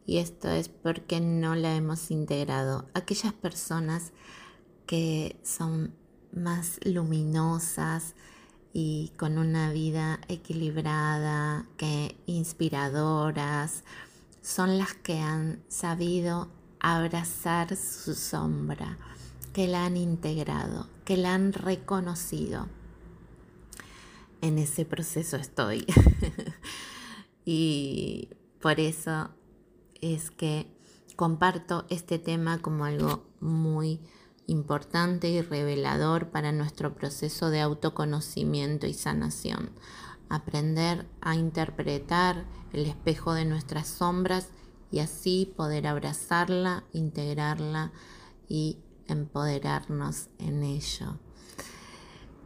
Y 0.04 0.18
esto 0.18 0.50
es 0.50 0.68
porque 0.68 1.20
no 1.20 1.54
la 1.54 1.76
hemos 1.76 2.10
integrado. 2.10 2.88
Aquellas 2.92 3.32
personas 3.32 4.12
que 4.86 5.38
son 5.44 5.94
más 6.32 6.80
luminosas 6.84 8.16
y 8.72 9.12
con 9.16 9.38
una 9.38 9.70
vida 9.72 10.18
equilibrada, 10.26 11.66
que 11.76 12.18
inspiradoras, 12.26 13.84
son 14.44 14.76
las 14.76 14.92
que 14.92 15.20
han 15.20 15.64
sabido 15.68 16.50
abrazar 16.78 17.76
su 17.76 18.14
sombra 18.14 18.98
que 19.54 19.66
la 19.66 19.86
han 19.86 19.96
integrado, 19.96 20.86
que 21.06 21.16
la 21.16 21.32
han 21.32 21.54
reconocido. 21.54 22.68
En 24.42 24.58
ese 24.58 24.84
proceso 24.84 25.38
estoy. 25.38 25.86
y 27.46 28.28
por 28.60 28.80
eso 28.80 29.30
es 30.02 30.30
que 30.30 30.70
comparto 31.16 31.86
este 31.88 32.18
tema 32.18 32.58
como 32.58 32.84
algo 32.84 33.24
muy 33.40 33.98
importante 34.46 35.30
y 35.30 35.40
revelador 35.40 36.28
para 36.28 36.52
nuestro 36.52 36.94
proceso 36.94 37.48
de 37.48 37.62
autoconocimiento 37.62 38.86
y 38.86 38.92
sanación. 38.92 39.70
Aprender 40.34 41.06
a 41.20 41.36
interpretar 41.36 42.44
el 42.72 42.86
espejo 42.86 43.34
de 43.34 43.44
nuestras 43.44 43.86
sombras 43.86 44.48
y 44.90 44.98
así 44.98 45.52
poder 45.56 45.86
abrazarla, 45.86 46.82
integrarla 46.92 47.92
y 48.48 48.78
empoderarnos 49.06 50.28
en 50.38 50.64
ello. 50.64 51.20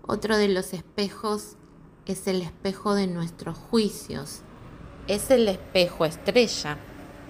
Otro 0.03 0.37
de 0.37 0.49
los 0.49 0.75
espejos 0.75 1.57
es 2.05 2.27
el 2.27 2.43
espejo 2.43 2.95
de 2.95 3.07
nuestros 3.07 3.57
juicios. 3.57 4.41
Es 5.07 5.31
el 5.31 5.49
espejo 5.49 6.05
estrella 6.05 6.77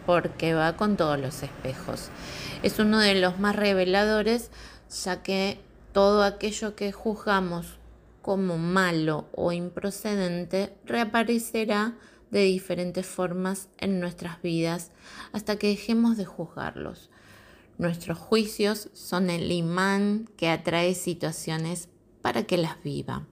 porque 0.07 0.55
va 0.55 0.77
con 0.77 0.97
todos 0.97 1.21
los 1.21 1.45
espejos. 1.45 2.09
Es 2.65 2.81
uno 2.81 2.99
de 2.99 3.15
los 3.15 3.39
más 3.39 3.55
reveladores 3.55 4.51
ya 5.05 5.23
que 5.23 5.61
todo 5.93 6.25
aquello 6.25 6.75
que 6.75 6.91
juzgamos 6.91 7.78
como 8.29 8.59
malo 8.59 9.31
o 9.33 9.53
improcedente 9.53 10.77
reaparecerá 10.85 11.97
de 12.31 12.43
diferentes 12.43 13.07
formas 13.07 13.71
en 13.79 14.01
nuestras 14.01 14.43
vidas 14.43 14.93
hasta 15.33 15.57
que 15.57 15.69
dejemos 15.69 16.19
de 16.19 16.27
juzgarlos. 16.27 17.09
Nuestros 17.79 18.19
juicios 18.19 18.91
son 18.93 19.31
el 19.31 19.51
imán 19.51 20.29
que 20.37 20.51
atrae 20.51 20.95
situaciones 20.95 21.89
para 22.21 22.43
que 22.43 22.59
las 22.59 22.83
viva. 22.83 23.27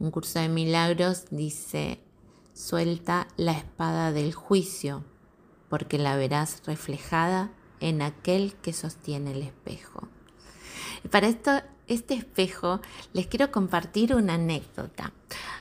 Un 0.00 0.10
curso 0.10 0.40
de 0.40 0.48
milagros 0.48 1.26
dice, 1.30 2.00
suelta 2.52 3.28
la 3.36 3.52
espada 3.52 4.10
del 4.10 4.34
juicio, 4.34 5.04
porque 5.68 5.96
la 5.96 6.16
verás 6.16 6.60
reflejada 6.66 7.52
en 7.78 8.02
aquel 8.02 8.54
que 8.54 8.72
sostiene 8.72 9.30
el 9.30 9.42
espejo. 9.42 10.08
Y 11.04 11.08
para 11.08 11.28
esto, 11.28 11.52
este 11.90 12.14
espejo, 12.14 12.80
les 13.12 13.26
quiero 13.26 13.50
compartir 13.50 14.14
una 14.14 14.34
anécdota, 14.34 15.12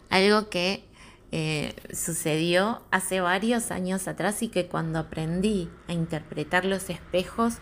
algo 0.10 0.50
que 0.50 0.84
eh, 1.32 1.76
sucedió 1.94 2.82
hace 2.92 3.20
varios 3.20 3.72
años 3.72 4.08
atrás 4.08 4.42
y 4.42 4.50
que 4.50 4.68
cuando 4.68 5.00
aprendí 5.00 5.70
a 5.88 5.94
interpretar 5.94 6.66
los 6.66 6.90
espejos 6.90 7.56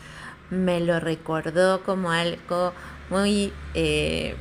me 0.50 0.80
lo 0.80 1.00
recordó 1.00 1.84
como 1.84 2.12
algo 2.12 2.74
muy, 3.10 3.52
eh, 3.74 4.36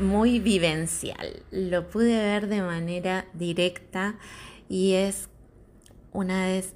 muy 0.00 0.38
vivencial. 0.38 1.42
Lo 1.50 1.88
pude 1.88 2.16
ver 2.16 2.48
de 2.48 2.62
manera 2.62 3.26
directa 3.34 4.16
y 4.68 4.94
es 4.94 5.28
una 6.12 6.46
vez 6.46 6.74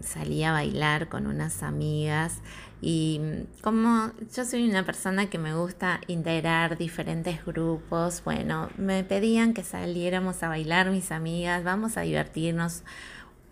salí 0.00 0.42
a 0.44 0.52
bailar 0.52 1.08
con 1.08 1.26
unas 1.26 1.62
amigas 1.62 2.40
y 2.84 3.20
como 3.62 4.10
yo 4.34 4.44
soy 4.44 4.68
una 4.68 4.84
persona 4.84 5.30
que 5.30 5.38
me 5.38 5.54
gusta 5.54 6.00
integrar 6.08 6.76
diferentes 6.76 7.46
grupos, 7.46 8.24
bueno, 8.24 8.70
me 8.76 9.04
pedían 9.04 9.54
que 9.54 9.62
saliéramos 9.62 10.42
a 10.42 10.48
bailar 10.48 10.90
mis 10.90 11.12
amigas, 11.12 11.62
vamos 11.62 11.96
a 11.96 12.00
divertirnos 12.00 12.82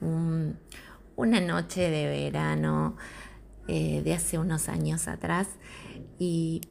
una 0.01 1.41
noche 1.41 1.91
de 1.91 2.09
verano 2.09 2.97
eh, 3.69 4.03
de 4.03 4.15
hace 4.15 4.37
unos 4.37 4.69
años 4.69 5.07
atrás 5.07 5.47
y 6.19 6.63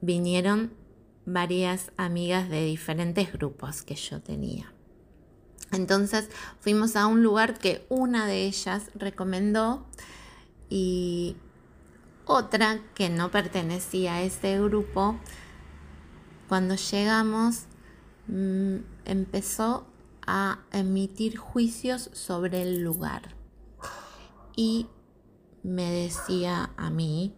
vinieron 0.00 0.72
varias 1.26 1.90
amigas 1.96 2.48
de 2.50 2.66
diferentes 2.66 3.32
grupos 3.32 3.82
que 3.82 3.96
yo 3.96 4.20
tenía. 4.22 4.72
Entonces 5.72 6.30
fuimos 6.60 6.94
a 6.94 7.08
un 7.08 7.24
lugar 7.24 7.58
que 7.58 7.84
una 7.88 8.28
de 8.28 8.44
ellas 8.44 8.92
recomendó 8.94 9.88
y 10.70 11.36
otra 12.26 12.80
que 12.94 13.08
no 13.08 13.30
pertenecía 13.30 14.14
a 14.14 14.22
ese 14.22 14.60
grupo, 14.60 15.16
cuando 16.48 16.74
llegamos 16.76 17.64
mm, 18.28 18.76
empezó 19.04 19.86
a 20.26 20.60
emitir 20.72 21.36
juicios 21.36 22.10
sobre 22.12 22.62
el 22.62 22.82
lugar 22.82 23.34
y 24.56 24.86
me 25.62 25.90
decía 25.90 26.70
a 26.76 26.90
mí, 26.90 27.34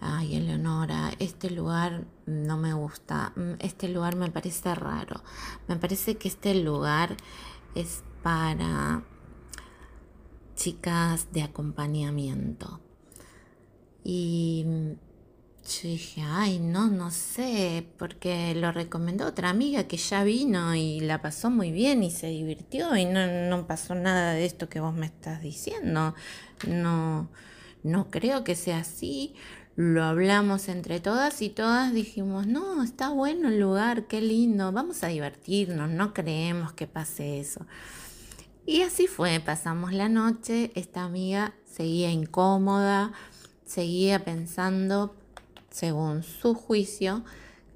ay 0.00 0.36
Eleonora, 0.36 1.12
este 1.18 1.50
lugar 1.50 2.06
no 2.26 2.56
me 2.58 2.74
gusta, 2.74 3.32
mm, 3.36 3.54
este 3.60 3.88
lugar 3.88 4.16
me 4.16 4.30
parece 4.30 4.74
raro, 4.74 5.22
me 5.68 5.76
parece 5.76 6.16
que 6.16 6.28
este 6.28 6.54
lugar 6.54 7.16
es 7.74 8.02
para 8.22 9.04
chicas 10.54 11.32
de 11.32 11.42
acompañamiento. 11.42 12.85
Y 14.08 14.64
yo 15.64 15.88
dije, 15.88 16.22
ay, 16.24 16.60
no, 16.60 16.86
no 16.86 17.10
sé, 17.10 17.84
porque 17.98 18.54
lo 18.54 18.70
recomendó 18.70 19.26
otra 19.26 19.50
amiga 19.50 19.88
que 19.88 19.96
ya 19.96 20.22
vino 20.22 20.76
y 20.76 21.00
la 21.00 21.20
pasó 21.20 21.50
muy 21.50 21.72
bien 21.72 22.04
y 22.04 22.12
se 22.12 22.28
divirtió 22.28 22.96
y 22.96 23.04
no, 23.04 23.26
no 23.48 23.66
pasó 23.66 23.96
nada 23.96 24.34
de 24.34 24.46
esto 24.46 24.68
que 24.68 24.78
vos 24.78 24.94
me 24.94 25.06
estás 25.06 25.42
diciendo. 25.42 26.14
No, 26.68 27.28
no 27.82 28.10
creo 28.12 28.44
que 28.44 28.54
sea 28.54 28.78
así. 28.78 29.34
Lo 29.74 30.04
hablamos 30.04 30.68
entre 30.68 31.00
todas 31.00 31.42
y 31.42 31.50
todas 31.50 31.92
dijimos, 31.92 32.46
no, 32.46 32.84
está 32.84 33.08
bueno 33.08 33.48
el 33.48 33.58
lugar, 33.58 34.06
qué 34.06 34.20
lindo, 34.20 34.70
vamos 34.70 35.02
a 35.02 35.08
divertirnos, 35.08 35.90
no 35.90 36.14
creemos 36.14 36.72
que 36.74 36.86
pase 36.86 37.40
eso. 37.40 37.66
Y 38.66 38.82
así 38.82 39.08
fue, 39.08 39.40
pasamos 39.40 39.92
la 39.92 40.08
noche, 40.08 40.70
esta 40.76 41.02
amiga 41.02 41.54
seguía 41.64 42.10
incómoda, 42.12 43.12
seguía 43.66 44.24
pensando, 44.24 45.14
según 45.70 46.22
su 46.22 46.54
juicio, 46.54 47.24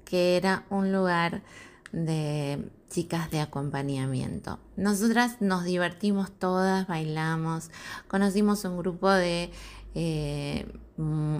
que 0.05 0.37
era 0.37 0.65
un 0.69 0.91
lugar 0.91 1.43
de 1.91 2.69
chicas 2.89 3.29
de 3.31 3.39
acompañamiento. 3.39 4.59
Nosotras 4.75 5.41
nos 5.41 5.63
divertimos 5.63 6.31
todas, 6.31 6.87
bailamos, 6.87 7.69
conocimos 8.07 8.65
un 8.65 8.77
grupo 8.77 9.09
de 9.09 9.51
eh, 9.93 10.65
mm, 10.97 11.39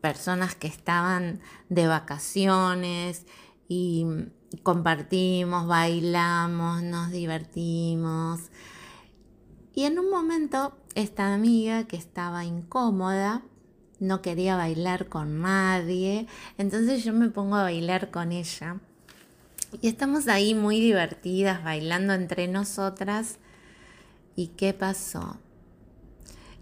personas 0.00 0.54
que 0.54 0.68
estaban 0.68 1.40
de 1.68 1.86
vacaciones 1.86 3.26
y 3.68 4.06
compartimos, 4.62 5.66
bailamos, 5.66 6.82
nos 6.82 7.10
divertimos. 7.10 8.40
Y 9.74 9.84
en 9.84 9.98
un 9.98 10.10
momento 10.10 10.76
esta 10.94 11.34
amiga 11.34 11.84
que 11.84 11.96
estaba 11.96 12.44
incómoda, 12.44 13.42
no 13.98 14.22
quería 14.22 14.56
bailar 14.56 15.08
con 15.08 15.40
nadie, 15.40 16.26
entonces 16.58 17.04
yo 17.04 17.12
me 17.12 17.30
pongo 17.30 17.56
a 17.56 17.62
bailar 17.62 18.10
con 18.10 18.32
ella. 18.32 18.76
Y 19.80 19.88
estamos 19.88 20.28
ahí 20.28 20.54
muy 20.54 20.80
divertidas, 20.80 21.62
bailando 21.64 22.14
entre 22.14 22.48
nosotras. 22.48 23.38
¿Y 24.34 24.48
qué 24.48 24.72
pasó? 24.72 25.38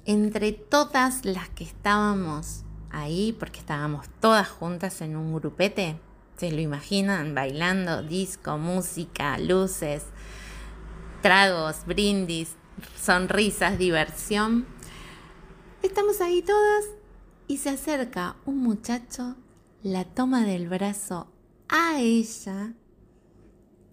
Entre 0.04 0.52
todas 0.52 1.24
las 1.24 1.48
que 1.50 1.64
estábamos 1.64 2.64
ahí, 2.90 3.36
porque 3.38 3.60
estábamos 3.60 4.06
todas 4.20 4.48
juntas 4.48 5.00
en 5.00 5.16
un 5.16 5.34
grupete, 5.34 5.98
¿se 6.36 6.50
lo 6.50 6.60
imaginan? 6.60 7.34
Bailando, 7.34 8.02
disco, 8.02 8.58
música, 8.58 9.38
luces, 9.38 10.04
tragos, 11.22 11.84
brindis, 11.86 12.54
sonrisas, 13.00 13.78
diversión. 13.78 14.66
Estamos 15.82 16.20
ahí 16.20 16.42
todas 16.42 16.84
y 17.46 17.58
se 17.58 17.70
acerca 17.70 18.36
un 18.46 18.58
muchacho, 18.58 19.36
la 19.82 20.04
toma 20.04 20.44
del 20.44 20.68
brazo 20.68 21.32
a 21.68 22.00
ella 22.00 22.74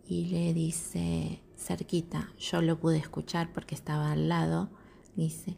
y 0.06 0.26
le 0.26 0.54
dice, 0.54 1.44
cerquita, 1.58 2.30
yo 2.38 2.62
lo 2.62 2.80
pude 2.80 2.98
escuchar 2.98 3.52
porque 3.54 3.76
estaba 3.76 4.12
al 4.12 4.30
lado, 4.30 4.70
dice, 5.16 5.58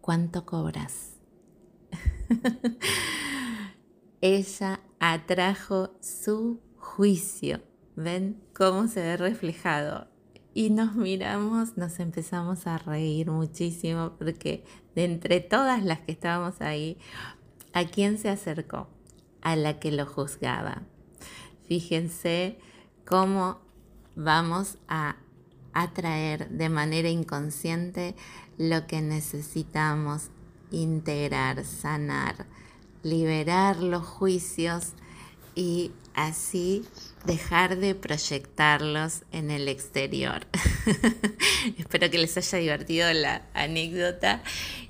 ¿cuánto 0.00 0.46
cobras? 0.46 1.20
ella 4.20 4.80
atrajo 5.00 5.96
su 6.00 6.60
juicio. 6.76 7.60
¿Ven 7.94 8.42
cómo 8.54 8.88
se 8.88 9.00
ve 9.00 9.16
reflejado? 9.16 10.11
Y 10.54 10.70
nos 10.70 10.94
miramos, 10.94 11.76
nos 11.76 11.98
empezamos 11.98 12.66
a 12.66 12.78
reír 12.78 13.30
muchísimo 13.30 14.12
porque 14.18 14.64
de 14.94 15.04
entre 15.04 15.40
todas 15.40 15.82
las 15.82 16.00
que 16.00 16.12
estábamos 16.12 16.60
ahí, 16.60 16.98
¿a 17.72 17.84
quién 17.84 18.18
se 18.18 18.28
acercó? 18.28 18.88
A 19.40 19.56
la 19.56 19.80
que 19.80 19.90
lo 19.92 20.06
juzgaba. 20.06 20.82
Fíjense 21.66 22.58
cómo 23.06 23.60
vamos 24.14 24.78
a 24.88 25.16
atraer 25.72 26.50
de 26.50 26.68
manera 26.68 27.08
inconsciente 27.08 28.14
lo 28.58 28.86
que 28.86 29.00
necesitamos 29.00 30.28
integrar, 30.70 31.64
sanar, 31.64 32.46
liberar 33.02 33.78
los 33.78 34.06
juicios 34.06 34.92
y 35.54 35.92
así 36.14 36.84
dejar 37.24 37.76
de 37.76 37.94
proyectarlos 37.94 39.22
en 39.32 39.50
el 39.50 39.68
exterior. 39.68 40.46
Espero 41.78 42.10
que 42.10 42.18
les 42.18 42.36
haya 42.36 42.58
divertido 42.58 43.12
la 43.12 43.42
anécdota. 43.54 44.42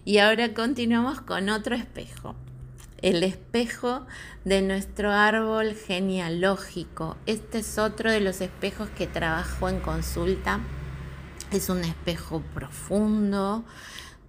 Y 0.05 0.19
ahora 0.19 0.55
continuamos 0.55 1.21
con 1.21 1.49
otro 1.49 1.75
espejo. 1.75 2.35
El 3.03 3.25
espejo 3.25 4.07
de 4.45 4.63
nuestro 4.63 5.11
árbol 5.11 5.75
genealógico. 5.75 7.17
Este 7.27 7.59
es 7.59 7.79
otro 7.79 8.11
de 8.11 8.21
los 8.21 8.41
espejos 8.41 8.89
que 8.91 9.07
trabajo 9.07 9.69
en 9.69 9.81
consulta. 9.81 10.61
Es 11.51 11.69
un 11.69 11.81
espejo 11.81 12.43
profundo 12.55 13.65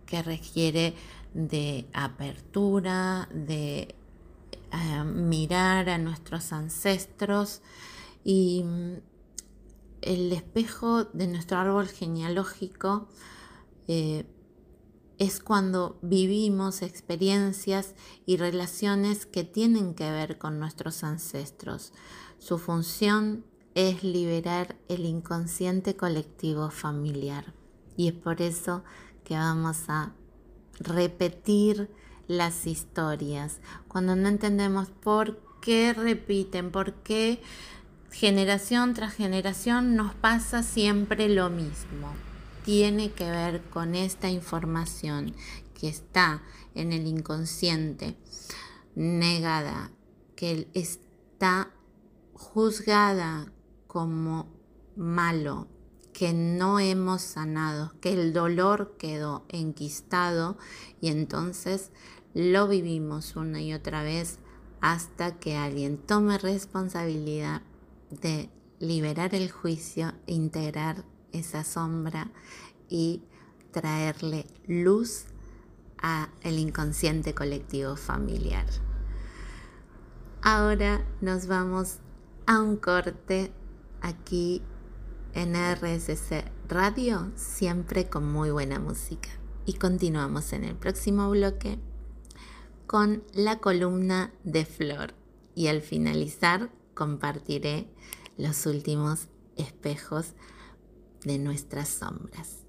que 0.08 0.24
requiere 0.24 0.96
de 1.34 1.86
apertura, 1.94 3.28
de 3.32 3.96
eh, 4.74 5.04
mirar 5.04 5.88
a 5.90 6.00
nuestros 6.00 6.52
ancestros 6.52 7.62
y 8.24 8.64
mm, 8.64 8.94
el 10.02 10.34
espejo 10.34 11.06
de 11.06 11.28
nuestro 11.28 11.60
árbol 11.60 11.88
genealógico 11.88 13.08
eh, 13.88 14.26
es 15.20 15.40
cuando 15.40 16.00
vivimos 16.02 16.82
experiencias 16.82 17.94
y 18.26 18.38
relaciones 18.38 19.28
que 19.28 19.44
tienen 19.44 19.94
que 19.94 20.10
ver 20.10 20.40
con 20.40 20.60
nuestros 20.60 21.04
ancestros. 21.04 21.94
Su 22.40 22.58
función 22.58 23.46
es 23.76 24.04
liberar 24.04 24.76
el 24.90 25.06
inconsciente 25.06 25.96
colectivo 25.96 26.72
familiar. 26.72 27.54
Y 27.96 28.08
es 28.08 28.14
por 28.14 28.42
eso 28.42 28.84
que 29.24 29.36
vamos 29.36 29.84
a 29.88 30.14
repetir 30.80 31.90
las 32.28 32.68
historias. 32.68 33.60
Cuando 33.88 34.16
no 34.16 34.28
entendemos 34.28 34.90
por 34.90 35.40
qué 35.62 35.94
repiten, 35.94 36.72
por 36.72 36.94
qué 36.96 37.42
generación 38.12 38.94
tras 38.94 39.14
generación 39.14 39.96
nos 39.96 40.14
pasa 40.14 40.64
siempre 40.64 41.30
lo 41.30 41.50
mismo. 41.50 42.14
Tiene 42.64 43.12
que 43.12 43.30
ver 43.30 43.62
con 43.70 43.96
esta 43.96 44.30
información 44.30 45.34
que 45.80 45.90
está 45.90 46.42
en 46.76 46.94
el 46.94 47.08
inconsciente 47.08 48.16
negada, 48.96 49.92
que 50.36 50.68
está 50.74 51.72
juzgada 52.34 53.52
como 53.88 54.48
malo, 54.96 55.68
que 56.14 56.34
no 56.34 56.80
hemos 56.80 57.22
sanado, 57.22 57.94
que 58.00 58.14
el 58.14 58.34
dolor 58.34 58.96
quedó 58.98 59.46
enquistado 59.50 60.58
y 61.02 61.10
entonces 61.10 61.92
lo 62.34 62.68
vivimos 62.68 63.36
una 63.36 63.62
y 63.62 63.74
otra 63.74 64.04
vez 64.04 64.40
hasta 64.80 65.40
que 65.40 65.56
alguien 65.56 65.98
tome 65.98 66.38
responsabilidad 66.38 67.62
de 68.10 68.50
liberar 68.80 69.34
el 69.34 69.52
juicio, 69.52 70.14
integrar 70.28 71.06
esa 71.32 71.64
sombra 71.64 72.32
y 72.90 73.24
traerle 73.72 74.46
luz 74.68 75.26
a 75.98 76.30
el 76.42 76.60
inconsciente 76.60 77.34
colectivo 77.34 77.96
familiar. 77.96 78.66
Ahora 80.42 81.06
nos 81.22 81.48
vamos 81.48 82.00
a 82.46 82.62
un 82.62 82.76
corte 82.76 83.54
aquí 84.02 84.62
en 85.34 85.56
RSC 85.56 86.46
Radio, 86.68 87.32
siempre 87.36 88.10
con 88.10 88.32
muy 88.32 88.52
buena 88.52 88.80
música. 88.80 89.30
Y 89.66 89.74
continuamos 89.74 90.54
en 90.54 90.64
el 90.64 90.76
próximo 90.76 91.30
bloque 91.30 91.80
con 92.86 93.24
la 93.34 93.60
columna 93.60 94.34
de 94.44 94.66
Flor. 94.66 95.14
Y 95.56 95.68
al 95.68 95.82
finalizar 95.82 96.72
compartiré 96.94 97.88
los 98.38 98.66
últimos 98.66 99.28
espejos 99.56 100.34
de 101.24 101.40
nuestras 101.40 101.90
sombras. 101.90 102.64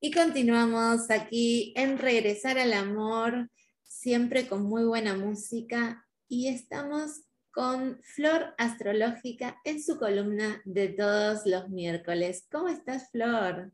Y 0.00 0.10
continuamos 0.10 1.10
aquí 1.10 1.72
en 1.76 1.96
Regresar 1.96 2.58
al 2.58 2.72
Amor, 2.72 3.50
siempre 3.84 4.48
con 4.48 4.64
muy 4.64 4.84
buena 4.84 5.14
música 5.14 6.08
y 6.26 6.48
estamos 6.48 7.22
con 7.52 8.00
Flor 8.02 8.54
Astrológica 8.56 9.60
en 9.64 9.82
su 9.82 9.98
columna 9.98 10.62
de 10.64 10.88
todos 10.88 11.44
los 11.44 11.68
miércoles. 11.68 12.48
¿Cómo 12.50 12.68
estás, 12.68 13.10
Flor? 13.10 13.70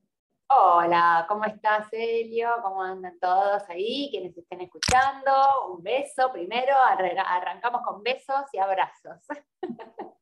Hola, 0.50 1.26
¿cómo 1.28 1.44
estás, 1.44 1.86
Elio? 1.92 2.48
¿Cómo 2.62 2.82
andan 2.82 3.18
todos 3.20 3.62
ahí? 3.68 4.08
Quienes 4.10 4.36
estén 4.36 4.62
escuchando, 4.62 5.32
un 5.72 5.82
beso 5.82 6.32
primero, 6.32 6.74
arrancamos 6.76 7.82
con 7.82 8.02
besos 8.02 8.44
y 8.52 8.58
abrazos. 8.58 9.24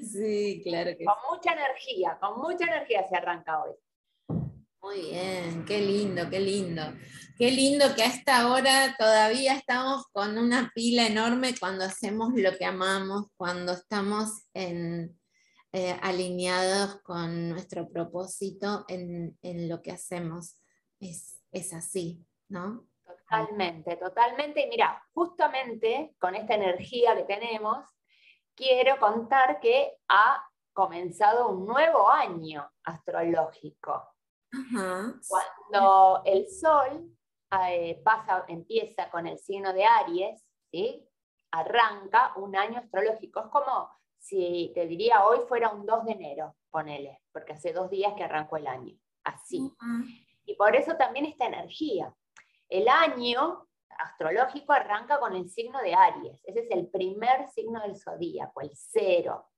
Sí, 0.00 0.62
claro 0.64 0.92
que 0.96 1.04
Con 1.04 1.16
mucha 1.30 1.52
energía, 1.52 2.16
con 2.18 2.38
mucha 2.40 2.64
energía 2.64 3.06
se 3.06 3.16
arranca 3.16 3.62
hoy. 3.62 3.72
Muy 4.82 5.00
bien, 5.00 5.64
qué 5.64 5.78
lindo, 5.78 6.28
qué 6.28 6.40
lindo. 6.40 6.82
Qué 7.38 7.52
lindo 7.52 7.94
que 7.94 8.02
a 8.02 8.06
esta 8.06 8.50
hora 8.50 8.96
todavía 8.98 9.54
estamos 9.54 10.08
con 10.08 10.36
una 10.36 10.72
pila 10.74 11.06
enorme 11.06 11.54
cuando 11.58 11.84
hacemos 11.84 12.32
lo 12.34 12.58
que 12.58 12.64
amamos, 12.64 13.26
cuando 13.36 13.74
estamos 13.74 14.48
en, 14.52 15.16
eh, 15.72 15.96
alineados 16.02 17.00
con 17.02 17.48
nuestro 17.50 17.88
propósito 17.90 18.84
en, 18.88 19.38
lo 19.68 19.80
que 19.82 19.92
hacemos. 19.92 20.58
Es, 20.98 21.40
es, 21.52 21.72
así, 21.72 22.26
¿no? 22.48 22.84
Totalmente, 23.04 23.96
totalmente. 23.96 24.66
Y 24.66 24.68
mira, 24.68 25.00
justamente 25.14 26.16
con 26.18 26.34
esta 26.34 26.54
energía 26.54 27.14
que 27.16 27.22
tenemos, 27.22 27.86
quiero 28.56 28.98
contar 28.98 29.60
que 29.60 29.92
ha 30.08 30.44
comenzado 30.72 31.50
un 31.50 31.66
nuevo 31.66 32.10
año 32.10 32.68
astrológico. 32.82 34.11
Cuando 35.28 36.22
el 36.24 36.48
Sol 36.48 37.10
eh, 37.68 38.00
pasa, 38.04 38.44
empieza 38.48 39.10
con 39.10 39.26
el 39.26 39.38
signo 39.38 39.72
de 39.72 39.84
Aries, 39.84 40.42
¿sí? 40.70 41.08
arranca 41.52 42.32
un 42.36 42.56
año 42.56 42.78
astrológico. 42.78 43.40
Es 43.40 43.46
como 43.46 43.90
si 44.18 44.72
te 44.74 44.86
diría 44.86 45.24
hoy 45.24 45.40
fuera 45.48 45.70
un 45.70 45.86
2 45.86 46.04
de 46.06 46.12
enero, 46.12 46.56
ponele, 46.70 47.20
porque 47.32 47.52
hace 47.52 47.72
dos 47.72 47.90
días 47.90 48.14
que 48.14 48.24
arrancó 48.24 48.56
el 48.56 48.66
año. 48.66 48.96
Así. 49.24 49.72
Y 50.44 50.54
por 50.54 50.74
eso 50.74 50.96
también 50.96 51.26
esta 51.26 51.46
energía. 51.46 52.12
El 52.68 52.88
año 52.88 53.68
astrológico 53.98 54.72
arranca 54.72 55.20
con 55.20 55.34
el 55.34 55.48
signo 55.48 55.80
de 55.80 55.94
Aries. 55.94 56.40
Ese 56.44 56.60
es 56.60 56.70
el 56.70 56.88
primer 56.88 57.48
signo 57.50 57.80
del 57.82 57.96
zodíaco, 57.96 58.60
el 58.60 58.70
cero. 58.74 59.50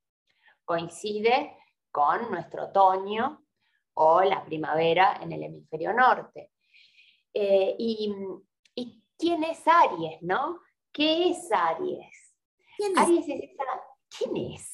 Coincide 0.65 1.57
con 1.91 2.31
nuestro 2.31 2.65
otoño, 2.65 3.44
o 3.95 4.23
la 4.23 4.45
primavera 4.45 5.19
en 5.23 5.33
el 5.33 5.43
hemisferio 5.43 5.93
norte. 5.93 6.51
Eh, 7.33 7.75
y, 7.79 8.13
quién 9.17 9.45
es 9.45 9.63
Aries, 9.67 10.21
no? 10.23 10.61
¿Qué 10.93 11.31
es 11.31 11.51
Aries? 11.51 12.35
¿Quién 12.77 12.93
es? 12.93 12.99
Aries 12.99 13.29
es 13.29 13.51
esa. 13.51 13.65
¿Quién 14.19 14.37
es? 14.53 14.73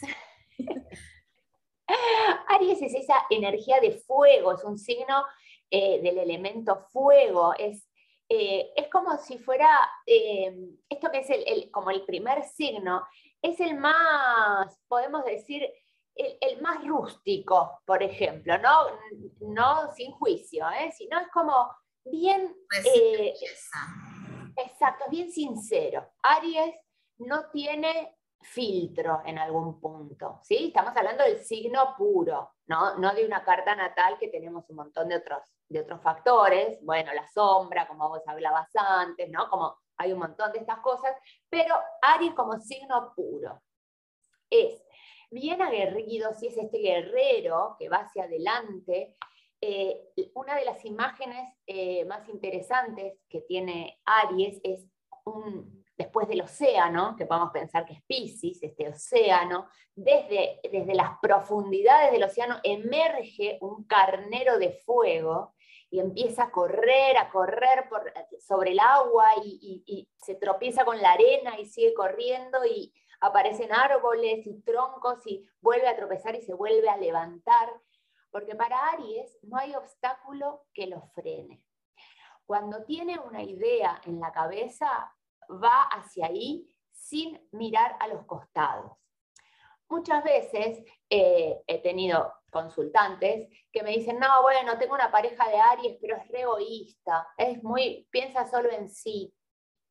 Aries 2.49 2.83
es 2.83 2.95
esa 2.95 3.27
energía 3.31 3.81
de 3.81 3.93
fuego, 3.93 4.53
es 4.53 4.65
un 4.65 4.79
signo 4.79 5.25
eh, 5.71 6.01
del 6.01 6.19
elemento 6.19 6.87
fuego, 6.91 7.55
es, 7.59 7.89
eh, 8.29 8.73
es 8.77 8.89
como 8.89 9.17
si 9.19 9.39
fuera, 9.39 9.69
esto 10.07 11.11
que 11.11 11.19
es 11.19 11.31
el, 11.31 11.71
como 11.71 11.91
el 11.91 12.05
primer 12.05 12.43
signo, 12.45 13.07
es 13.43 13.61
el 13.61 13.77
más, 13.77 14.79
podemos 14.89 15.25
decir, 15.25 15.69
el, 16.15 16.61
más 16.61 16.87
rústico, 16.87 17.81
por 17.85 18.03
ejemplo, 18.03 18.59
no, 18.59 18.87
no 19.41 19.93
sin 19.93 20.13
juicio, 20.13 20.69
¿eh? 20.71 20.93
sino 20.97 21.19
es 21.19 21.29
como 21.29 21.75
bien... 22.05 22.55
Eh, 22.85 23.35
exacto, 24.57 25.05
bien 25.11 25.31
sincero. 25.31 26.13
Aries 26.23 26.75
no 27.19 27.51
tiene 27.51 28.17
filtro 28.43 29.23
en 29.25 29.39
algún 29.39 29.81
punto, 29.81 30.41
¿sí? 30.43 30.69
Estamos 30.69 30.97
hablando 30.97 31.25
del 31.25 31.41
signo 31.41 31.95
puro, 31.97 32.55
¿no? 32.67 32.97
no 32.97 33.15
de 33.15 33.27
una 33.27 33.45
carta 33.45 33.75
natal 33.75 34.17
que 34.19 34.29
tenemos 34.29 34.69
un 34.71 34.77
montón 34.77 35.09
de 35.09 35.17
otros, 35.17 35.43
de 35.69 35.81
otros 35.81 36.01
factores, 36.03 36.79
bueno, 36.83 37.13
la 37.13 37.29
sombra, 37.29 37.87
como 37.87 38.09
vos 38.09 38.23
hablabas 38.27 38.69
antes, 38.75 39.29
¿no? 39.31 39.49
Como 39.51 39.79
hay 39.99 40.13
un 40.13 40.21
montón 40.21 40.53
de 40.53 40.61
estas 40.61 40.79
cosas, 40.79 41.15
pero 41.51 41.75
Aries 42.01 42.33
como 42.33 42.59
signo 42.59 43.13
puro 43.15 43.61
es 44.49 44.83
bien 45.31 45.63
aguerrido, 45.63 46.33
si 46.35 46.49
es 46.49 46.57
este 46.57 46.79
guerrero 46.79 47.77
que 47.79 47.89
va 47.89 47.99
hacia 47.99 48.25
adelante, 48.25 49.17
eh, 49.61 50.09
una 50.35 50.57
de 50.57 50.65
las 50.65 50.85
imágenes 50.85 51.49
eh, 51.67 52.05
más 52.07 52.29
interesantes 52.29 53.19
que 53.29 53.43
tiene 53.43 54.01
Aries 54.07 54.59
es 54.65 54.87
un, 55.25 55.85
después 55.97 56.27
del 56.29 56.41
océano, 56.41 57.15
que 57.17 57.27
podemos 57.27 57.51
pensar 57.53 57.85
que 57.85 57.93
es 57.93 58.03
Pisces, 58.05 58.63
este 58.63 58.89
océano, 58.89 59.69
desde, 59.95 60.61
desde 60.73 60.95
las 60.95 61.19
profundidades 61.21 62.11
del 62.11 62.25
océano 62.25 62.59
emerge 62.63 63.59
un 63.61 63.85
carnero 63.85 64.59
de 64.59 64.73
fuego 64.73 65.55
y 65.91 66.01
empieza 66.01 66.45
a 66.45 66.51
correr, 66.51 67.19
a 67.19 67.31
correr 67.31 67.89
por, 67.91 68.13
sobre 68.39 68.71
el 68.71 68.81
agua 68.81 69.27
y, 69.45 69.83
y, 69.87 70.09
se 70.25 70.37
tropieza 70.37 70.85
con 70.85 71.01
la 71.03 71.13
arena 71.13 71.59
y 71.59 71.67
sigue 71.67 71.93
corriendo 71.93 72.65
y 72.65 72.95
aparecen 73.21 73.73
árboles 73.73 74.47
y 74.47 74.61
troncos 74.63 75.27
y 75.27 75.47
vuelve 75.61 75.89
a 75.89 75.97
tropezar 75.97 76.35
y 76.35 76.43
se 76.43 76.55
vuelve 76.55 76.89
a 76.89 76.97
levantar, 76.97 77.71
porque 78.31 78.55
para 78.55 78.89
Aries 78.91 79.39
no 79.43 79.59
hay 79.59 79.75
obstáculo 79.75 80.67
que 80.73 80.87
lo 80.87 81.03
frene. 81.15 81.63
Cuando 82.47 82.85
tiene 82.85 83.19
una 83.19 83.43
idea 83.43 84.01
en 84.07 84.21
la 84.21 84.33
cabeza, 84.33 85.15
va 85.51 85.83
hacia 85.85 86.27
ahí 86.27 86.67
sin 86.91 87.49
mirar 87.53 87.97
a 88.01 88.09
los 88.09 88.25
costados. 88.25 88.93
Muchas 89.89 90.23
veces 90.23 90.85
eh, 91.09 91.63
he 91.67 91.83
tenido 91.83 92.33
consultantes 92.51 93.49
que 93.73 93.83
me 93.83 93.91
dicen, 93.91 94.19
no, 94.19 94.43
bueno, 94.43 94.79
tengo 94.79 94.95
una 94.95 95.11
pareja 95.11 95.49
de 95.49 95.61
Aries, 95.61 95.99
pero 96.01 96.17
es 96.17 96.29
re 96.29 96.43
egoísta, 96.43 97.29
es 97.37 97.63
muy, 97.63 98.09
piensa 98.11 98.47
solo 98.47 98.71
en 98.71 98.89
sí. 98.89 99.35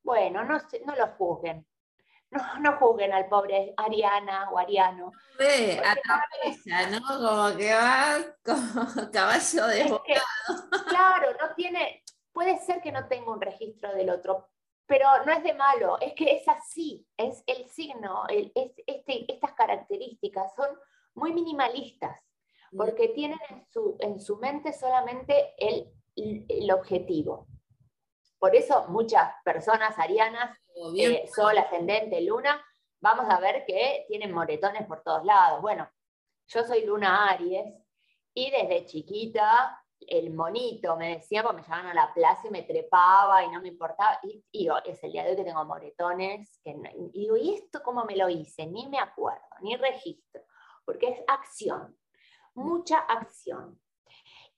Bueno, 0.03 0.43
no, 0.43 0.57
no 0.85 0.95
lo 0.95 1.07
juzguen 1.17 1.68
no, 2.31 2.59
no 2.59 2.77
juzguen 2.77 3.13
al 3.13 3.27
pobre 3.27 3.73
Ariana 3.77 4.49
o 4.51 4.57
Ariano. 4.57 5.11
Ve, 5.37 5.79
atravesa, 5.79 6.89
¿no? 6.91 6.99
Como 7.07 7.57
que 7.57 7.73
va 7.73 8.17
como 8.43 9.11
caballo 9.11 9.67
de 9.67 9.99
Claro, 10.87 11.33
no 11.39 11.55
tiene, 11.55 12.03
puede 12.31 12.59
ser 12.59 12.81
que 12.81 12.91
no 12.91 13.07
tenga 13.07 13.31
un 13.31 13.41
registro 13.41 13.93
del 13.93 14.09
otro, 14.09 14.49
pero 14.85 15.07
no 15.25 15.31
es 15.31 15.43
de 15.43 15.53
malo, 15.53 15.99
es 15.99 16.13
que 16.13 16.35
es 16.37 16.47
así, 16.47 17.05
es 17.15 17.43
el 17.45 17.67
signo, 17.69 18.23
es, 18.27 18.51
este, 18.87 19.31
estas 19.31 19.53
características 19.53 20.53
son 20.55 20.69
muy 21.15 21.33
minimalistas, 21.33 22.19
porque 22.75 23.09
tienen 23.09 23.39
en 23.49 23.65
su, 23.67 23.97
en 23.99 24.19
su 24.19 24.37
mente 24.37 24.73
solamente 24.73 25.53
el, 25.57 25.91
el 26.15 26.71
objetivo. 26.71 27.47
Por 28.39 28.55
eso 28.55 28.87
muchas 28.87 29.31
personas 29.43 29.99
arianas, 29.99 30.57
eh, 30.97 31.27
sol, 31.33 31.57
ascendente, 31.57 32.21
luna, 32.21 32.63
vamos 33.01 33.25
a 33.29 33.39
ver 33.39 33.65
que 33.65 34.05
tienen 34.07 34.31
moretones 34.31 34.87
por 34.87 35.03
todos 35.03 35.25
lados. 35.25 35.61
Bueno, 35.61 35.89
yo 36.47 36.63
soy 36.63 36.85
luna 36.85 37.29
Aries 37.29 37.75
y 38.33 38.49
desde 38.49 38.85
chiquita 38.85 39.83
el 40.07 40.33
monito 40.33 40.95
me 40.95 41.15
decía, 41.15 41.43
porque 41.43 41.57
me 41.57 41.63
llevaban 41.63 41.87
a 41.87 41.93
la 41.93 42.13
plaza 42.13 42.47
y 42.47 42.51
me 42.51 42.63
trepaba 42.63 43.43
y 43.43 43.49
no 43.49 43.61
me 43.61 43.67
importaba. 43.67 44.19
Y, 44.23 44.69
es 44.85 45.03
el 45.03 45.11
día 45.11 45.23
de 45.23 45.31
hoy 45.31 45.35
que 45.35 45.43
tengo 45.43 45.65
moretones. 45.65 46.59
Que 46.63 46.75
y 46.95 47.19
digo, 47.19 47.37
¿y 47.37 47.55
esto 47.55 47.81
cómo 47.83 48.05
me 48.05 48.15
lo 48.15 48.29
hice? 48.29 48.65
Ni 48.65 48.87
me 48.87 48.99
acuerdo, 48.99 49.43
ni 49.61 49.75
registro, 49.75 50.41
porque 50.85 51.09
es 51.09 51.23
acción, 51.27 51.97
mucha 52.53 52.99
acción. 52.99 53.79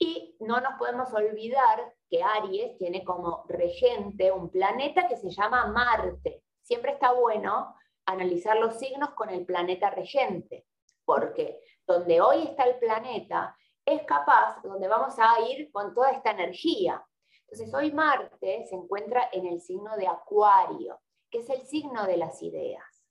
Y 0.04 0.36
no 0.40 0.60
nos 0.60 0.80
podemos 0.80 1.14
olvidar 1.14 1.94
que 2.10 2.24
Aries 2.24 2.76
tiene 2.80 3.06
como 3.06 3.46
regente 3.48 4.32
un 4.32 4.50
planeta 4.50 5.08
que 5.08 5.16
se 5.16 5.30
llama 5.30 5.68
Marte. 5.68 6.44
Siempre 6.64 6.94
está 6.94 7.12
bueno 7.12 7.76
analizar 8.08 8.58
los 8.58 8.80
signos 8.80 9.12
con 9.12 9.30
el 9.30 9.46
planeta 9.46 9.92
regente, 9.92 10.66
porque 11.06 11.60
donde 11.86 12.20
hoy 12.20 12.42
está 12.42 12.64
el 12.64 12.80
planeta 12.80 13.56
es 13.86 14.02
capaz, 14.06 14.60
donde 14.64 14.88
vamos 14.88 15.14
a 15.20 15.40
ir 15.48 15.72
con 15.72 15.94
toda 15.94 16.10
esta 16.10 16.32
energía. 16.32 17.06
Entonces 17.42 17.72
hoy 17.72 17.92
Marte 17.92 18.66
se 18.68 18.76
encuentra 18.76 19.30
en 19.32 19.46
el 19.46 19.62
signo 19.62 19.96
de 19.98 20.08
Acuario, 20.08 21.00
que 21.30 21.42
es 21.42 21.50
el 21.52 21.62
signo 21.68 22.08
de 22.08 22.18
las 22.18 22.42
ideas. 22.42 23.06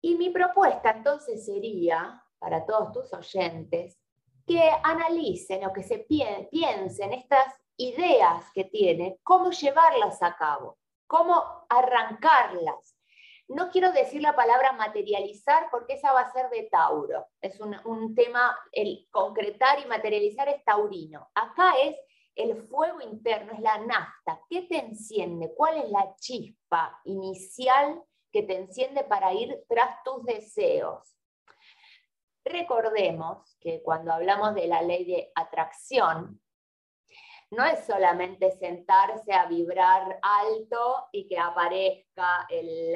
Y 0.00 0.14
mi 0.14 0.30
propuesta 0.30 0.92
entonces 0.92 1.44
sería, 1.44 2.24
para 2.38 2.64
todos 2.64 2.92
tus 2.92 3.12
oyentes, 3.12 3.98
que 4.46 4.70
analicen 4.82 5.64
o 5.66 5.72
que 5.72 5.82
se 5.82 5.98
piensen 5.98 7.12
estas 7.12 7.52
ideas 7.76 8.44
que 8.54 8.64
tienen, 8.64 9.16
cómo 9.22 9.50
llevarlas 9.50 10.22
a 10.22 10.36
cabo, 10.36 10.78
cómo 11.06 11.66
arrancarlas. 11.68 12.96
No 13.48 13.70
quiero 13.70 13.92
decir 13.92 14.22
la 14.22 14.34
palabra 14.34 14.72
materializar 14.72 15.68
porque 15.70 15.94
esa 15.94 16.12
va 16.12 16.20
a 16.20 16.32
ser 16.32 16.50
de 16.50 16.64
Tauro. 16.64 17.26
Es 17.40 17.60
un, 17.60 18.14
tema, 18.14 18.58
el 18.72 19.06
concretar 19.10 19.78
y 19.80 19.86
materializar 19.86 20.48
es 20.48 20.64
taurino. 20.64 21.28
Acá 21.34 21.74
es 21.82 21.96
el 22.34 22.66
fuego 22.68 23.00
interno 23.00 23.52
es 23.52 23.60
la 23.60 23.78
nafta. 23.78 24.40
¿Qué 24.48 24.62
te 24.62 24.78
enciende? 24.78 25.54
¿Cuál 25.56 25.78
es 25.78 25.90
la 25.90 26.14
chispa 26.16 27.00
inicial 27.04 28.02
que 28.32 28.42
te 28.42 28.56
enciende 28.56 29.04
para 29.04 29.32
ir 29.32 29.64
tras 29.68 30.02
tus 30.02 30.24
deseos? 30.24 31.16
Recordemos 32.46 33.56
que 33.60 33.82
cuando 33.82 34.12
hablamos 34.12 34.54
de 34.54 34.68
la 34.68 34.80
ley 34.80 35.04
de 35.04 35.32
atracción, 35.34 36.40
no 37.50 37.64
es 37.64 37.84
solamente 37.84 38.52
sentarse 38.52 39.32
a 39.32 39.46
vibrar 39.46 40.20
alto 40.22 41.08
y 41.10 41.26
que 41.26 41.36
aparezca 41.36 42.46
el, 42.48 42.94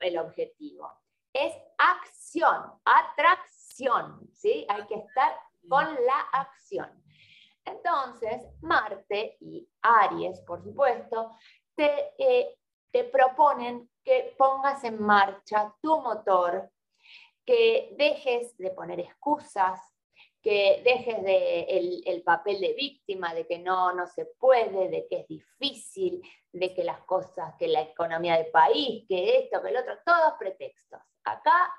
el 0.00 0.18
objetivo. 0.18 0.90
Es 1.34 1.54
acción, 1.76 2.80
atracción, 2.82 4.26
¿sí? 4.32 4.64
Hay 4.70 4.86
que 4.86 4.94
estar 4.94 5.38
con 5.68 5.84
la 6.06 6.20
acción. 6.32 6.90
Entonces, 7.66 8.42
Marte 8.62 9.36
y 9.40 9.68
Aries, 9.82 10.40
por 10.40 10.62
supuesto, 10.62 11.36
te, 11.74 12.14
eh, 12.16 12.58
te 12.90 13.04
proponen 13.04 13.90
que 14.02 14.34
pongas 14.38 14.82
en 14.84 15.02
marcha 15.02 15.74
tu 15.82 16.00
motor, 16.00 16.70
que 17.48 17.94
dejes 17.96 18.54
de 18.58 18.70
poner 18.72 19.00
excusas, 19.00 19.80
que 20.42 20.82
dejes 20.84 21.22
de 21.22 22.02
el, 22.04 22.22
papel 22.22 22.60
de 22.60 22.74
víctima, 22.74 23.32
de 23.32 23.46
que 23.46 23.58
no, 23.58 23.94
no 23.94 24.06
se 24.06 24.26
puede, 24.38 24.90
de 24.90 25.06
que 25.08 25.20
es 25.20 25.28
difícil, 25.28 26.20
de 26.52 26.74
que 26.74 26.84
las 26.84 27.00
cosas, 27.04 27.54
que 27.58 27.66
la 27.68 27.80
economía 27.80 28.36
del 28.36 28.50
país, 28.50 29.06
que 29.08 29.38
esto, 29.38 29.62
que 29.62 29.70
el 29.70 29.78
otro, 29.78 29.94
todos 30.04 30.34
pretextos. 30.38 31.00
Acá 31.24 31.74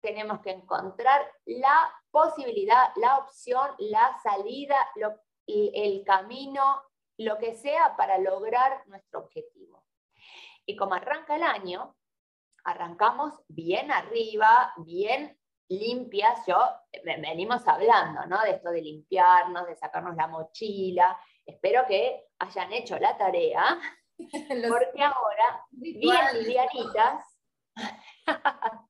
tenemos 0.00 0.40
que 0.40 0.50
encontrar 0.50 1.30
la 1.44 1.94
posibilidad, 2.10 2.88
la 2.96 3.18
opción, 3.18 3.70
la 3.78 4.18
salida, 4.20 4.76
el 5.46 6.02
camino, 6.04 6.82
lo 7.18 7.38
que 7.38 7.54
sea 7.54 7.94
para 7.96 8.18
lograr 8.18 8.82
nuestro 8.88 9.20
objetivo. 9.20 9.84
Y 10.66 10.74
como 10.74 10.94
arranca 10.94 11.36
el 11.36 11.44
año, 11.44 11.94
arrancamos 12.64 13.34
bien 13.48 13.92
arriba, 13.92 14.72
bien 14.78 15.38
limpias. 15.68 16.44
Yo, 16.46 16.58
venimos 17.04 17.66
hablando, 17.68 18.26
¿no? 18.26 18.42
De 18.42 18.52
esto 18.52 18.70
de 18.70 18.82
limpiarnos, 18.82 19.66
de 19.66 19.76
sacarnos 19.76 20.16
la 20.16 20.26
mochila. 20.26 21.18
Espero 21.44 21.84
que 21.86 22.26
hayan 22.38 22.72
hecho 22.72 22.98
la 22.98 23.16
tarea, 23.16 23.78
porque 24.18 25.02
ahora, 25.02 25.64
bien 25.70 26.24
livianitas, 26.34 27.38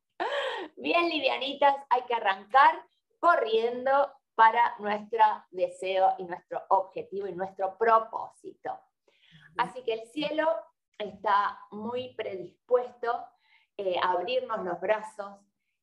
bien 0.76 1.08
livianitas, 1.08 1.74
hay 1.90 2.02
que 2.02 2.14
arrancar 2.14 2.80
corriendo 3.18 4.12
para 4.36 4.76
nuestro 4.78 5.24
deseo 5.50 6.14
y 6.18 6.24
nuestro 6.24 6.62
objetivo 6.68 7.26
y 7.26 7.34
nuestro 7.34 7.76
propósito. 7.78 8.78
Así 9.56 9.82
que 9.84 9.94
el 9.94 10.06
cielo 10.08 10.48
está 10.98 11.58
muy 11.70 12.14
predispuesto 12.14 13.24
eh, 13.76 13.96
abrirnos 14.02 14.64
los 14.64 14.80
brazos, 14.80 15.40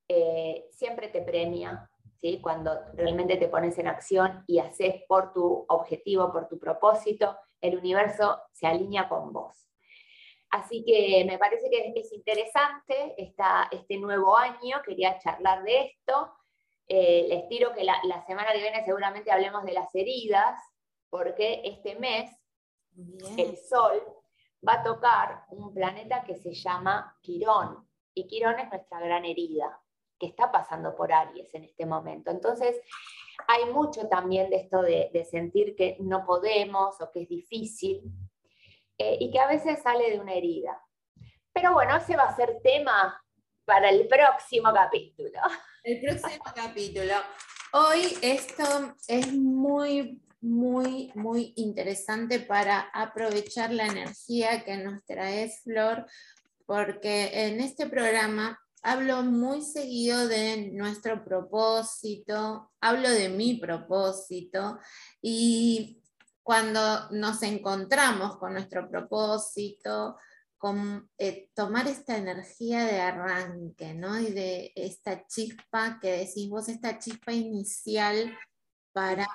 eh, 0.07 0.67
siempre 0.71 1.09
te 1.09 1.21
premia, 1.21 1.89
¿sí? 2.15 2.39
cuando 2.41 2.77
realmente 2.93 3.37
te 3.37 3.47
pones 3.47 3.77
en 3.77 3.87
acción 3.87 4.43
y 4.47 4.59
haces 4.59 5.03
por 5.07 5.33
tu 5.33 5.65
objetivo, 5.67 6.31
por 6.31 6.47
tu 6.47 6.59
propósito, 6.59 7.37
el 7.59 7.77
universo 7.77 8.41
se 8.51 8.67
alinea 8.67 9.07
con 9.07 9.31
vos. 9.33 9.67
Así 10.51 10.83
que 10.83 11.23
me 11.25 11.37
parece 11.37 11.69
que 11.69 11.93
es 11.95 12.11
interesante 12.11 13.13
esta, 13.17 13.69
este 13.71 13.97
nuevo 13.97 14.35
año, 14.35 14.81
quería 14.85 15.17
charlar 15.17 15.63
de 15.63 15.85
esto. 15.85 16.33
Eh, 16.87 17.25
les 17.29 17.47
tiro 17.47 17.73
que 17.73 17.85
la, 17.85 18.25
semana 18.27 18.51
que 18.51 18.59
viene 18.59 18.83
seguramente 18.83 19.31
hablemos 19.31 19.63
de 19.63 19.71
las 19.71 19.93
heridas, 19.95 20.61
porque 21.09 21.61
este 21.63 21.95
mes 21.95 22.31
el 23.37 23.57
Sol 23.57 24.01
va 24.67 24.73
a 24.73 24.83
tocar 24.83 25.45
un 25.49 25.73
planeta 25.73 26.23
que 26.23 26.35
se 26.35 26.53
llama 26.53 27.17
Quirón, 27.21 27.87
y 28.13 28.27
Quirón 28.27 28.59
es 28.59 28.69
nuestra 28.69 28.99
gran 28.99 29.25
herida 29.25 29.79
que 30.19 30.27
está 30.27 30.51
pasando 30.51 30.95
por 30.95 31.11
Aries 31.11 31.53
en 31.55 31.63
este 31.63 31.85
momento. 31.85 32.29
Entonces, 32.29 32.79
hay 33.47 33.65
mucho 33.65 34.07
también 34.07 34.49
de 34.49 34.57
esto 34.57 34.81
de, 34.81 35.27
sentir 35.29 35.75
que 35.75 35.97
no 35.99 36.25
podemos 36.25 36.99
o 37.01 37.11
que 37.11 37.23
es 37.23 37.29
difícil, 37.29 38.03
eh, 38.97 39.17
y 39.19 39.31
que 39.31 39.39
a 39.39 39.47
veces 39.47 39.81
sale 39.81 40.11
de 40.11 40.19
una 40.19 40.33
herida. 40.33 40.79
Pero 41.51 41.73
bueno, 41.73 41.97
ese 41.97 42.15
va 42.15 42.23
a 42.23 42.35
ser 42.35 42.59
tema 42.61 43.19
para 43.65 43.89
el 43.89 44.07
próximo 44.07 44.71
capítulo. 44.73 45.39
El 45.83 45.99
próximo 46.01 46.43
capítulo. 46.55 47.15
Hoy 47.73 48.17
esto 48.21 48.95
es 49.07 49.33
muy, 49.33 50.21
muy, 50.41 51.11
muy 51.15 51.53
interesante 51.55 52.39
para 52.39 52.89
aprovechar 52.93 53.71
la 53.71 53.85
energía 53.85 54.63
que 54.63 54.77
nos 54.77 55.05
trae 55.05 55.49
Flor, 55.63 56.05
porque 56.65 57.45
en 57.45 57.59
este 57.61 57.87
programa 57.87 58.59
hablo 58.81 59.23
muy 59.23 59.61
seguido 59.61 60.27
de 60.27 60.71
nuestro 60.73 61.23
propósito, 61.23 62.71
hablo 62.81 63.09
de 63.09 63.29
mi 63.29 63.55
propósito 63.55 64.79
y 65.21 66.01
cuando 66.43 67.09
nos 67.11 67.43
encontramos 67.43 68.37
con 68.37 68.53
nuestro 68.53 68.89
propósito, 68.89 70.17
con 70.57 71.09
eh, 71.17 71.49
tomar 71.53 71.87
esta 71.87 72.17
energía 72.17 72.85
de 72.85 72.99
arranque, 72.99 73.93
¿no? 73.93 74.19
Y 74.19 74.31
de 74.31 74.71
esta 74.75 75.25
chispa 75.27 75.99
que 75.99 76.11
decís 76.11 76.49
vos, 76.49 76.69
esta 76.69 76.99
chispa 76.99 77.31
inicial 77.31 78.37
para 78.91 79.27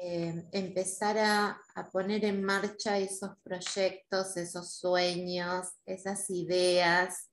eh, 0.00 0.46
empezar 0.52 1.18
a, 1.18 1.60
a, 1.74 1.90
poner 1.90 2.24
en 2.24 2.42
marcha 2.42 2.98
esos 2.98 3.30
proyectos, 3.42 4.36
esos 4.36 4.74
sueños, 4.74 5.68
esas 5.84 6.28
ideas 6.30 7.30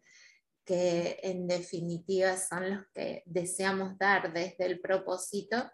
que 0.65 1.19
en 1.23 1.47
definitiva 1.47 2.37
son 2.37 2.69
los 2.69 2.85
que 2.93 3.23
deseamos 3.25 3.97
dar 3.97 4.31
desde 4.31 4.65
el 4.65 4.79
propósito 4.79 5.69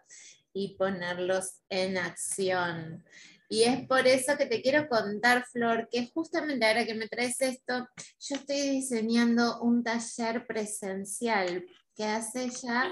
y 0.52 0.76
ponerlos 0.76 1.60
en 1.68 1.96
acción. 1.96 3.04
Y 3.48 3.64
es 3.64 3.86
por 3.88 4.06
eso 4.06 4.36
que 4.36 4.46
te 4.46 4.62
quiero 4.62 4.88
contar, 4.88 5.44
Flor, 5.50 5.88
que 5.90 6.08
justamente 6.14 6.64
ahora 6.64 6.86
que 6.86 6.94
me 6.94 7.08
traes 7.08 7.40
esto, 7.40 7.88
yo 8.20 8.36
estoy 8.36 8.60
diseñando 8.60 9.60
un 9.60 9.82
taller 9.82 10.46
presencial 10.46 11.64
que 11.96 12.04
hace 12.04 12.48
ya 12.48 12.90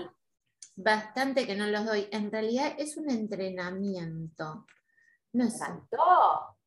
bastante 0.78 1.46
que 1.46 1.56
no 1.56 1.66
los 1.66 1.84
doy. 1.84 2.08
En 2.12 2.30
realidad 2.30 2.74
es 2.78 2.96
un 2.96 3.10
entrenamiento. 3.10 4.66
No 5.32 5.50
sé. 5.50 5.64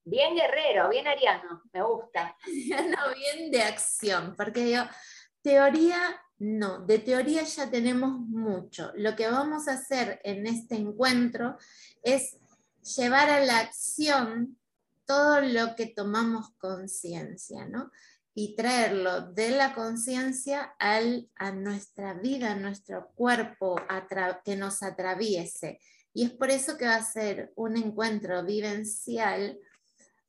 Bien 0.03 0.35
guerrero, 0.35 0.89
bien 0.89 1.07
ariano, 1.07 1.61
me 1.71 1.81
gusta. 1.83 2.35
no, 2.45 3.15
bien 3.15 3.51
de 3.51 3.61
acción, 3.61 4.35
porque 4.35 4.71
yo, 4.71 4.83
teoría 5.41 6.19
no, 6.43 6.79
de 6.79 6.97
teoría 6.97 7.43
ya 7.43 7.69
tenemos 7.69 8.13
mucho. 8.17 8.91
Lo 8.95 9.15
que 9.15 9.29
vamos 9.29 9.67
a 9.67 9.73
hacer 9.73 10.19
en 10.23 10.47
este 10.47 10.73
encuentro 10.73 11.55
es 12.01 12.35
llevar 12.97 13.29
a 13.29 13.45
la 13.45 13.59
acción 13.59 14.57
todo 15.05 15.41
lo 15.41 15.75
que 15.75 15.85
tomamos 15.85 16.49
conciencia, 16.57 17.67
¿no? 17.67 17.91
Y 18.33 18.55
traerlo 18.55 19.33
de 19.33 19.49
la 19.49 19.73
conciencia 19.73 20.73
a 20.79 21.51
nuestra 21.51 22.13
vida, 22.13 22.51
a 22.51 22.55
nuestro 22.55 23.11
cuerpo, 23.13 23.75
que 24.45 24.55
nos 24.55 24.83
atraviese. 24.83 25.79
Y 26.13 26.25
es 26.25 26.31
por 26.31 26.49
eso 26.49 26.77
que 26.77 26.85
va 26.85 26.95
a 26.95 27.03
ser 27.03 27.51
un 27.55 27.77
encuentro 27.77 28.43
vivencial 28.43 29.59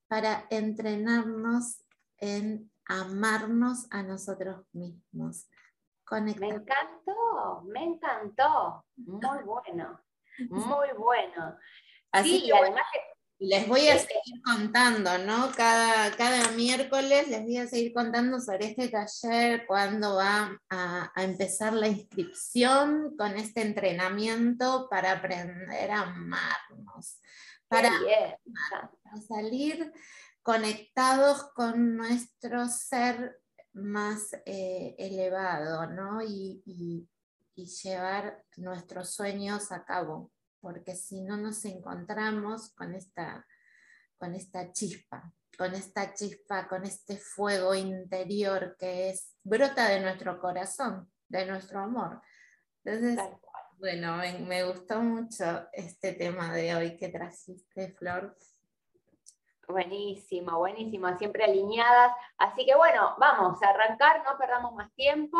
para 0.09 0.47
entrenarnos 0.51 1.83
en 2.19 2.71
amarnos 2.87 3.87
a 3.91 4.03
nosotros 4.03 4.67
mismos. 4.73 5.49
Me 6.11 6.31
encantó, 6.31 7.63
me 7.65 7.85
encantó. 7.85 8.85
Muy 8.97 9.43
bueno, 9.45 10.01
muy 10.51 10.89
bueno. 10.99 11.57
Así 12.11 12.45
que 12.45 12.55
además 12.55 12.85
les 13.43 13.67
voy 13.67 13.89
a 13.89 13.99
seguir 13.99 14.41
contando, 14.45 15.19
¿no? 15.19 15.51
Cada, 15.57 16.15
cada 16.17 16.53
miércoles 16.53 17.27
les 17.27 17.43
voy 17.43 17.57
a 17.57 17.67
seguir 17.67 17.93
contando 17.93 18.39
sobre 18.39 18.67
este 18.67 18.89
taller, 18.89 19.67
cuándo 19.67 20.15
va 20.15 20.57
a, 20.71 21.11
empezar 21.17 21.73
la 21.73 21.89
inscripción 21.89 23.17
con 23.17 23.37
este 23.37 23.63
entrenamiento 23.63 24.87
para 24.89 25.13
aprender 25.13 25.91
a 25.91 26.03
amarnos, 26.03 27.19
para, 27.67 27.91
salir 29.27 29.93
conectados 30.43 31.43
con 31.55 31.97
nuestro 31.97 32.69
ser 32.69 33.41
más 33.73 34.35
eh, 34.47 34.95
elevado, 34.99 35.89
¿no? 35.89 36.23
y 36.23 37.09
llevar 37.57 38.45
nuestros 38.57 39.11
sueños 39.11 39.73
a 39.73 39.85
cabo 39.85 40.31
porque 40.63 40.95
si 40.95 41.21
no 41.21 41.37
nos 41.37 41.65
encontramos 41.65 42.73
con 42.75 42.95
esta, 42.95 43.47
con 44.17 44.35
esta 44.35 44.73
chispa, 44.73 45.31
con 45.59 45.75
esta 45.75 46.15
chispa, 46.15 46.69
con 46.69 46.85
este 46.85 47.19
fuego 47.19 47.75
interior 47.75 48.77
que 48.79 49.11
es, 49.11 49.37
brota 49.43 49.89
de 49.89 50.01
nuestro 50.01 50.41
corazón, 50.41 51.11
de 51.29 51.45
nuestro 51.47 51.81
amor. 51.81 52.23
Entonces, 52.85 53.19
bueno, 53.79 54.17
me, 54.47 54.65
gustó 54.65 55.01
mucho 55.01 55.69
este 55.73 56.13
tema 56.13 56.55
de 56.55 56.75
hoy 56.77 56.97
que 56.97 57.09
trajiste, 57.09 57.93
Flor. 57.99 58.37
Buenísimo, 59.67 60.59
buenísimo, 60.59 61.17
siempre 61.19 61.45
alineadas. 61.45 62.13
Así 62.39 62.65
que 62.65 62.77
bueno, 62.77 63.17
vamos 63.19 63.61
a 63.63 63.71
arrancar, 63.71 64.23
no 64.25 64.39
perdamos 64.39 64.75
más 64.75 64.93
tiempo, 64.95 65.39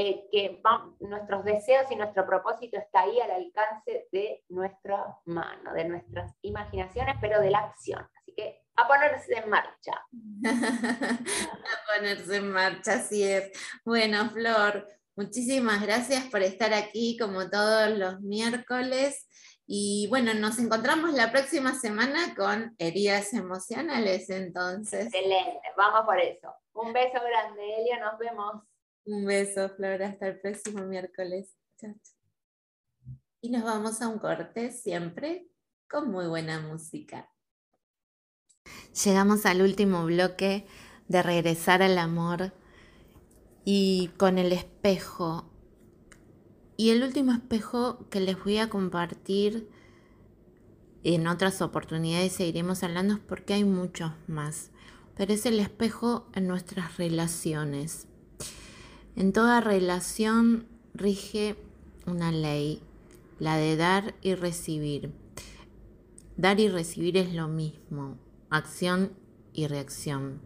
eh, 0.00 0.28
que 0.30 0.62
nuestros 1.00 1.44
deseos 1.44 1.90
y 1.90 1.96
nuestro 1.96 2.24
propósito 2.24 2.78
está 2.78 3.00
ahí 3.00 3.18
al 3.18 3.32
alcance 3.32 4.06
de 4.12 4.44
nuestra 4.48 5.18
mano, 5.24 5.72
de 5.72 5.86
nuestras 5.86 6.36
imaginaciones, 6.42 7.16
pero 7.20 7.40
de 7.40 7.50
la 7.50 7.58
acción. 7.58 8.08
Así 8.16 8.32
que 8.32 8.62
a 8.76 8.86
ponerse 8.86 9.34
en 9.36 9.50
marcha. 9.50 10.06
a 10.46 11.96
ponerse 11.96 12.36
en 12.36 12.52
marcha, 12.52 12.92
así 12.92 13.24
es. 13.24 13.50
Bueno, 13.84 14.30
Flor, 14.30 14.86
muchísimas 15.16 15.82
gracias 15.82 16.26
por 16.26 16.42
estar 16.42 16.72
aquí 16.74 17.18
como 17.18 17.50
todos 17.50 17.90
los 17.90 18.20
miércoles. 18.20 19.26
Y 19.66 20.06
bueno, 20.10 20.32
nos 20.32 20.60
encontramos 20.60 21.12
la 21.12 21.32
próxima 21.32 21.74
semana 21.74 22.36
con 22.36 22.76
heridas 22.78 23.34
emocionales, 23.34 24.30
entonces. 24.30 25.06
Excelente, 25.06 25.60
vamos 25.76 26.02
por 26.06 26.20
eso. 26.20 26.54
Un 26.74 26.92
beso 26.92 27.18
grande, 27.20 27.80
Elia, 27.80 27.98
nos 27.98 28.16
vemos. 28.16 28.62
Un 29.10 29.24
beso, 29.24 29.70
Flor, 29.70 30.02
hasta 30.02 30.28
el 30.28 30.38
próximo 30.38 30.84
miércoles. 30.84 31.56
Chao. 31.80 31.94
Y 33.40 33.48
nos 33.48 33.62
vamos 33.62 34.02
a 34.02 34.08
un 34.08 34.18
corte 34.18 34.70
siempre 34.70 35.48
con 35.88 36.10
muy 36.10 36.26
buena 36.26 36.60
música. 36.60 37.30
Llegamos 39.02 39.46
al 39.46 39.62
último 39.62 40.04
bloque 40.04 40.66
de 41.08 41.22
regresar 41.22 41.80
al 41.80 41.96
amor 41.96 42.52
y 43.64 44.10
con 44.18 44.36
el 44.36 44.52
espejo 44.52 45.50
y 46.76 46.90
el 46.90 47.02
último 47.02 47.32
espejo 47.32 48.10
que 48.10 48.20
les 48.20 48.38
voy 48.44 48.58
a 48.58 48.68
compartir 48.68 49.70
en 51.02 51.28
otras 51.28 51.62
oportunidades 51.62 52.34
seguiremos 52.34 52.82
hablando 52.82 53.20
porque 53.26 53.54
hay 53.54 53.64
muchos 53.64 54.12
más, 54.26 54.70
pero 55.16 55.32
es 55.32 55.46
el 55.46 55.60
espejo 55.60 56.28
en 56.34 56.46
nuestras 56.46 56.98
relaciones. 56.98 58.07
En 59.18 59.32
toda 59.32 59.60
relación 59.60 60.68
rige 60.94 61.56
una 62.06 62.30
ley, 62.30 62.80
la 63.40 63.56
de 63.56 63.76
dar 63.76 64.14
y 64.22 64.36
recibir. 64.36 65.12
Dar 66.36 66.60
y 66.60 66.68
recibir 66.68 67.16
es 67.16 67.34
lo 67.34 67.48
mismo, 67.48 68.16
acción 68.48 69.12
y 69.52 69.66
reacción. 69.66 70.40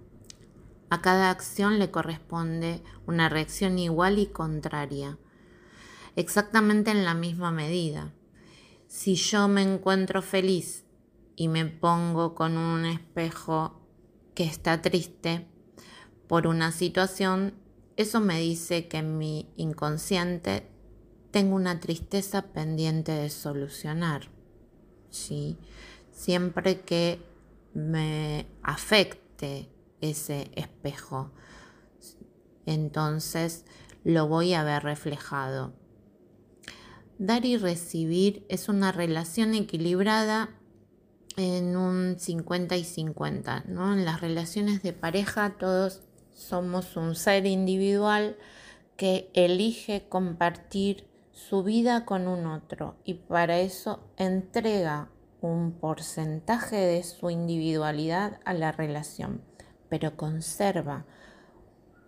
A 0.88 1.02
cada 1.02 1.28
acción 1.28 1.78
le 1.78 1.90
corresponde 1.90 2.82
una 3.06 3.28
reacción 3.28 3.78
igual 3.78 4.18
y 4.18 4.28
contraria 4.28 5.18
exactamente 6.16 6.92
en 6.92 7.04
la 7.04 7.12
misma 7.12 7.50
medida. 7.50 8.14
Si 8.86 9.16
yo 9.16 9.48
me 9.48 9.60
encuentro 9.60 10.22
feliz 10.22 10.86
y 11.36 11.48
me 11.48 11.66
pongo 11.66 12.34
con 12.34 12.56
un 12.56 12.86
espejo 12.86 13.82
que 14.34 14.44
está 14.44 14.80
triste 14.80 15.46
por 16.26 16.46
una 16.46 16.72
situación, 16.72 17.60
eso 17.96 18.20
me 18.20 18.40
dice 18.40 18.88
que 18.88 18.98
en 18.98 19.18
mi 19.18 19.52
inconsciente 19.56 20.66
tengo 21.30 21.56
una 21.56 21.80
tristeza 21.80 22.52
pendiente 22.52 23.12
de 23.12 23.30
solucionar. 23.30 24.30
¿sí? 25.10 25.58
Siempre 26.10 26.80
que 26.80 27.20
me 27.74 28.46
afecte 28.62 29.68
ese 30.00 30.50
espejo, 30.54 31.32
entonces 32.66 33.64
lo 34.04 34.28
voy 34.28 34.54
a 34.54 34.64
ver 34.64 34.82
reflejado 34.82 35.72
Dar 37.18 37.44
y 37.44 37.56
recibir 37.56 38.44
es 38.48 38.68
una 38.68 38.90
relación 38.90 39.54
equilibrada 39.54 40.50
en 41.36 41.76
un 41.76 42.18
50 42.18 42.76
y 42.76 42.82
50, 42.82 43.64
¿no? 43.68 43.92
En 43.92 44.04
las 44.04 44.20
relaciones 44.20 44.82
de 44.82 44.92
pareja 44.92 45.56
todos 45.56 46.02
somos 46.34 46.96
un 46.96 47.14
ser 47.14 47.46
individual 47.46 48.36
que 48.96 49.30
elige 49.34 50.08
compartir 50.08 51.06
su 51.32 51.62
vida 51.62 52.04
con 52.04 52.28
un 52.28 52.46
otro 52.46 52.96
y 53.04 53.14
para 53.14 53.58
eso 53.58 54.00
entrega 54.16 55.08
un 55.40 55.72
porcentaje 55.72 56.76
de 56.76 57.02
su 57.02 57.30
individualidad 57.30 58.38
a 58.44 58.54
la 58.54 58.70
relación, 58.70 59.42
pero 59.88 60.16
conserva 60.16 61.04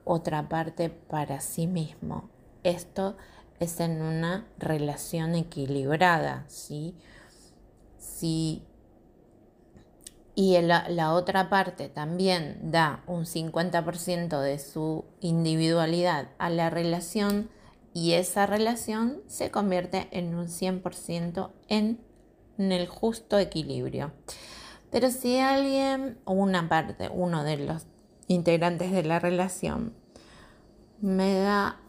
otra 0.05 0.49
parte 0.49 0.91
para 0.91 1.41
sí 1.41 1.67
mismo. 1.67 2.31
Esto 2.63 3.17
es 3.59 3.81
en 3.81 4.03
una 4.03 4.47
relación 4.59 5.35
equilibrada, 5.35 6.45
¿sí? 6.49 6.95
Y 10.35 10.61
la, 10.61 11.13
otra 11.13 11.49
parte 11.49 11.89
también 11.89 12.59
da 12.73 13.03
un 13.07 13.25
50% 13.25 14.41
de 14.41 14.59
su 14.59 15.05
individualidad 15.21 16.29
a 16.39 16.51
la 16.51 16.71
relación 16.71 17.51
y 17.93 18.13
esa 18.13 18.47
relación 18.47 19.21
se 19.29 19.53
convierte 19.53 20.09
en 20.11 20.35
un 20.35 20.49
100% 20.49 21.51
en, 21.69 22.01
en 22.59 22.73
el 22.73 22.89
justo 22.89 23.39
equilibrio. 23.39 24.13
Pero 24.91 25.11
si 25.11 25.39
alguien 25.39 26.19
o 26.25 26.33
una 26.33 26.69
parte, 26.69 27.09
uno 27.13 27.45
de 27.45 27.59
los 27.59 27.87
integrantes 28.27 28.91
de 28.91 29.05
la 29.05 29.21
relación, 29.21 29.95
me 31.01 31.35
da 31.35 31.81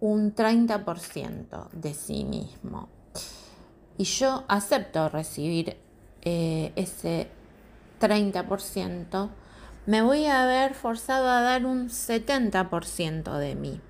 un 0.00 0.34
30% 0.34 1.70
de 1.70 1.94
sí 1.94 2.24
mismo. 2.24 2.88
Y 3.96 4.04
yo 4.04 4.44
acepto 4.48 5.08
recibir 5.08 5.76
eh, 6.22 6.72
ese 6.74 7.28
30%, 8.00 9.30
me 9.86 10.02
voy 10.02 10.26
a 10.26 10.46
ver 10.46 10.74
forzado 10.74 11.28
a 11.28 11.40
dar 11.40 11.66
un 11.66 11.88
70% 11.88 13.38
de 13.38 13.54
mí. 13.54 13.80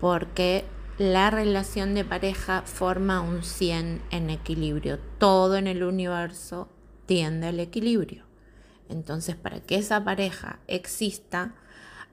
Porque 0.00 0.64
la 0.98 1.30
relación 1.30 1.94
de 1.94 2.04
pareja 2.04 2.62
forma 2.62 3.20
un 3.20 3.42
100 3.42 4.02
en 4.10 4.30
equilibrio. 4.30 4.98
Todo 5.18 5.56
en 5.56 5.66
el 5.66 5.84
universo 5.84 6.68
tiende 7.06 7.48
al 7.48 7.60
equilibrio. 7.60 8.24
Entonces, 8.88 9.36
para 9.36 9.60
que 9.60 9.76
esa 9.76 10.04
pareja 10.04 10.58
exista, 10.66 11.54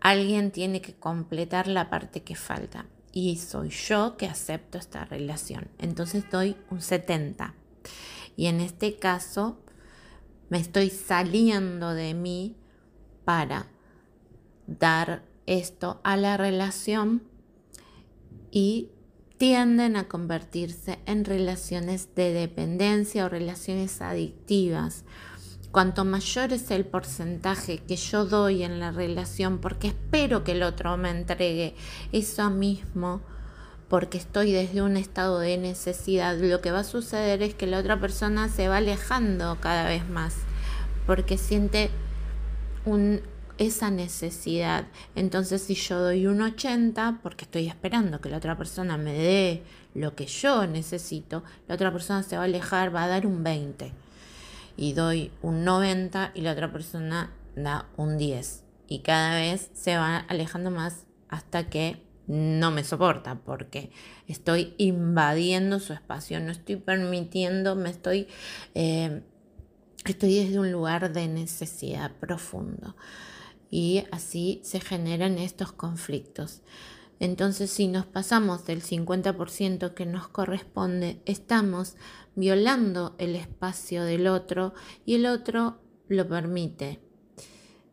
Alguien 0.02 0.52
tiene 0.52 0.82
que 0.82 0.94
completar 0.94 1.68
la 1.68 1.90
parte 1.90 2.24
que 2.24 2.36
falta 2.36 2.86
y 3.12 3.36
soy 3.38 3.70
yo 3.70 4.16
que 4.16 4.28
acepto 4.28 4.78
esta 4.78 5.04
relación. 5.04 5.68
Entonces 5.78 6.30
doy 6.32 6.56
un 6.70 6.82
70. 6.82 7.54
Y 8.38 8.46
en 8.46 8.62
este 8.62 8.96
caso 8.96 9.60
me 10.50 10.60
estoy 10.60 10.90
saliendo 10.90 11.94
de 11.94 12.14
mí 12.14 12.56
para 13.26 13.68
dar 14.68 15.24
esto 15.46 16.00
a 16.04 16.18
la 16.18 16.38
relación 16.38 17.24
y 18.52 18.90
tienden 19.38 19.96
a 19.96 20.08
convertirse 20.08 21.00
en 21.06 21.24
relaciones 21.24 22.14
de 22.14 22.34
dependencia 22.34 23.26
o 23.26 23.30
relaciones 23.30 24.02
adictivas. 24.02 25.06
Cuanto 25.72 26.04
mayor 26.04 26.52
es 26.52 26.72
el 26.72 26.86
porcentaje 26.86 27.78
que 27.78 27.96
yo 27.96 28.26
doy 28.26 28.64
en 28.64 28.80
la 28.80 28.92
relación, 28.92 29.60
porque 29.60 29.90
espero 29.90 30.44
que 30.44 30.54
el 30.54 30.64
otro 30.64 30.98
me 30.98 31.12
entregue 31.12 31.76
eso 32.12 32.50
mismo, 32.50 33.22
porque 33.90 34.20
estoy 34.20 34.52
desde 34.52 34.82
un 34.84 34.98
estado 34.98 35.40
de 35.40 35.58
necesidad, 35.58 36.38
lo 36.38 36.62
que 36.62 36.72
va 36.72 36.80
a 36.80 36.84
suceder 36.84 37.42
es 37.42 37.56
que 37.56 37.68
la 37.68 37.80
otra 37.80 38.00
persona 38.00 38.48
se 38.48 38.68
va 38.68 38.78
alejando 38.78 39.58
cada 39.60 39.88
vez 39.88 40.08
más, 40.08 40.36
porque 41.08 41.38
siente 41.38 41.90
esa 43.58 43.92
necesidad. 43.92 44.86
Entonces 45.16 45.64
si 45.64 45.76
yo 45.76 46.00
doy 46.00 46.28
un 46.28 46.42
80, 46.42 47.20
porque 47.24 47.46
estoy 47.46 47.68
esperando 47.68 48.22
que 48.22 48.30
la 48.30 48.38
otra 48.38 48.58
persona 48.58 48.98
me 48.98 49.14
dé 49.14 49.64
lo 49.96 50.16
que 50.16 50.28
yo 50.28 50.68
necesito, 50.68 51.44
la 51.68 51.76
otra 51.76 51.92
persona 51.92 52.24
se 52.24 52.38
va 52.38 52.44
a 52.44 52.46
alejar, 52.46 52.96
va 52.96 53.04
a 53.04 53.08
dar 53.08 53.26
un 53.26 53.44
20 53.44 53.92
y 54.78 54.94
doy 54.94 55.32
un 55.42 55.66
90 55.66 56.32
y 56.36 56.42
la 56.42 56.54
otra 56.54 56.72
persona 56.72 57.32
da 57.56 57.88
un 57.98 58.18
10. 58.18 58.64
Y 58.88 59.00
cada 59.00 59.36
vez 59.36 59.70
se 59.74 59.98
va 59.98 60.18
alejando 60.18 60.72
más 60.72 61.06
hasta 61.28 61.70
que 61.70 62.02
no 62.30 62.70
me 62.70 62.84
soporta 62.84 63.42
porque 63.44 63.90
estoy 64.28 64.76
invadiendo 64.78 65.80
su 65.80 65.94
espacio, 65.94 66.40
no 66.40 66.52
estoy 66.52 66.76
permitiendo, 66.76 67.76
me 67.76 67.90
estoy, 67.90 68.28
eh, 68.76 69.24
estoy 70.06 70.36
desde 70.36 70.60
un 70.60 70.72
lugar 70.72 71.12
de 71.12 71.28
necesidad 71.28 72.12
profundo. 72.20 72.96
Y 73.72 74.04
así 74.12 74.62
se 74.64 74.80
generan 74.80 75.40
estos 75.40 75.72
conflictos. 75.72 76.62
Entonces, 77.20 77.72
si 77.72 77.88
nos 77.88 78.06
pasamos 78.06 78.64
del 78.66 78.84
50% 78.84 79.96
que 79.96 80.06
nos 80.06 80.28
corresponde, 80.28 81.22
estamos 81.26 81.96
violando 82.36 83.16
el 83.18 83.36
espacio 83.36 84.04
del 84.04 84.28
otro 84.28 84.76
y 85.04 85.16
el 85.16 85.26
otro 85.26 85.82
lo 86.08 86.28
permite. 86.28 87.00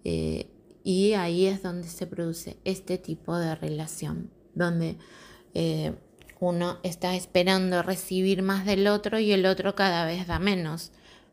Eh, 0.04 0.50
y 0.86 1.14
ahí 1.14 1.46
es 1.46 1.64
donde 1.64 1.88
se 1.88 2.06
produce 2.06 2.58
este 2.62 2.96
tipo 2.96 3.36
de 3.36 3.56
relación, 3.56 4.30
donde 4.54 4.96
eh, 5.52 5.96
uno 6.38 6.78
está 6.84 7.16
esperando 7.16 7.82
recibir 7.82 8.42
más 8.42 8.64
del 8.64 8.86
otro 8.86 9.18
y 9.18 9.32
el 9.32 9.46
otro 9.46 9.74
cada 9.74 10.06
vez 10.06 10.28
da 10.28 10.38
menos, 10.38 10.92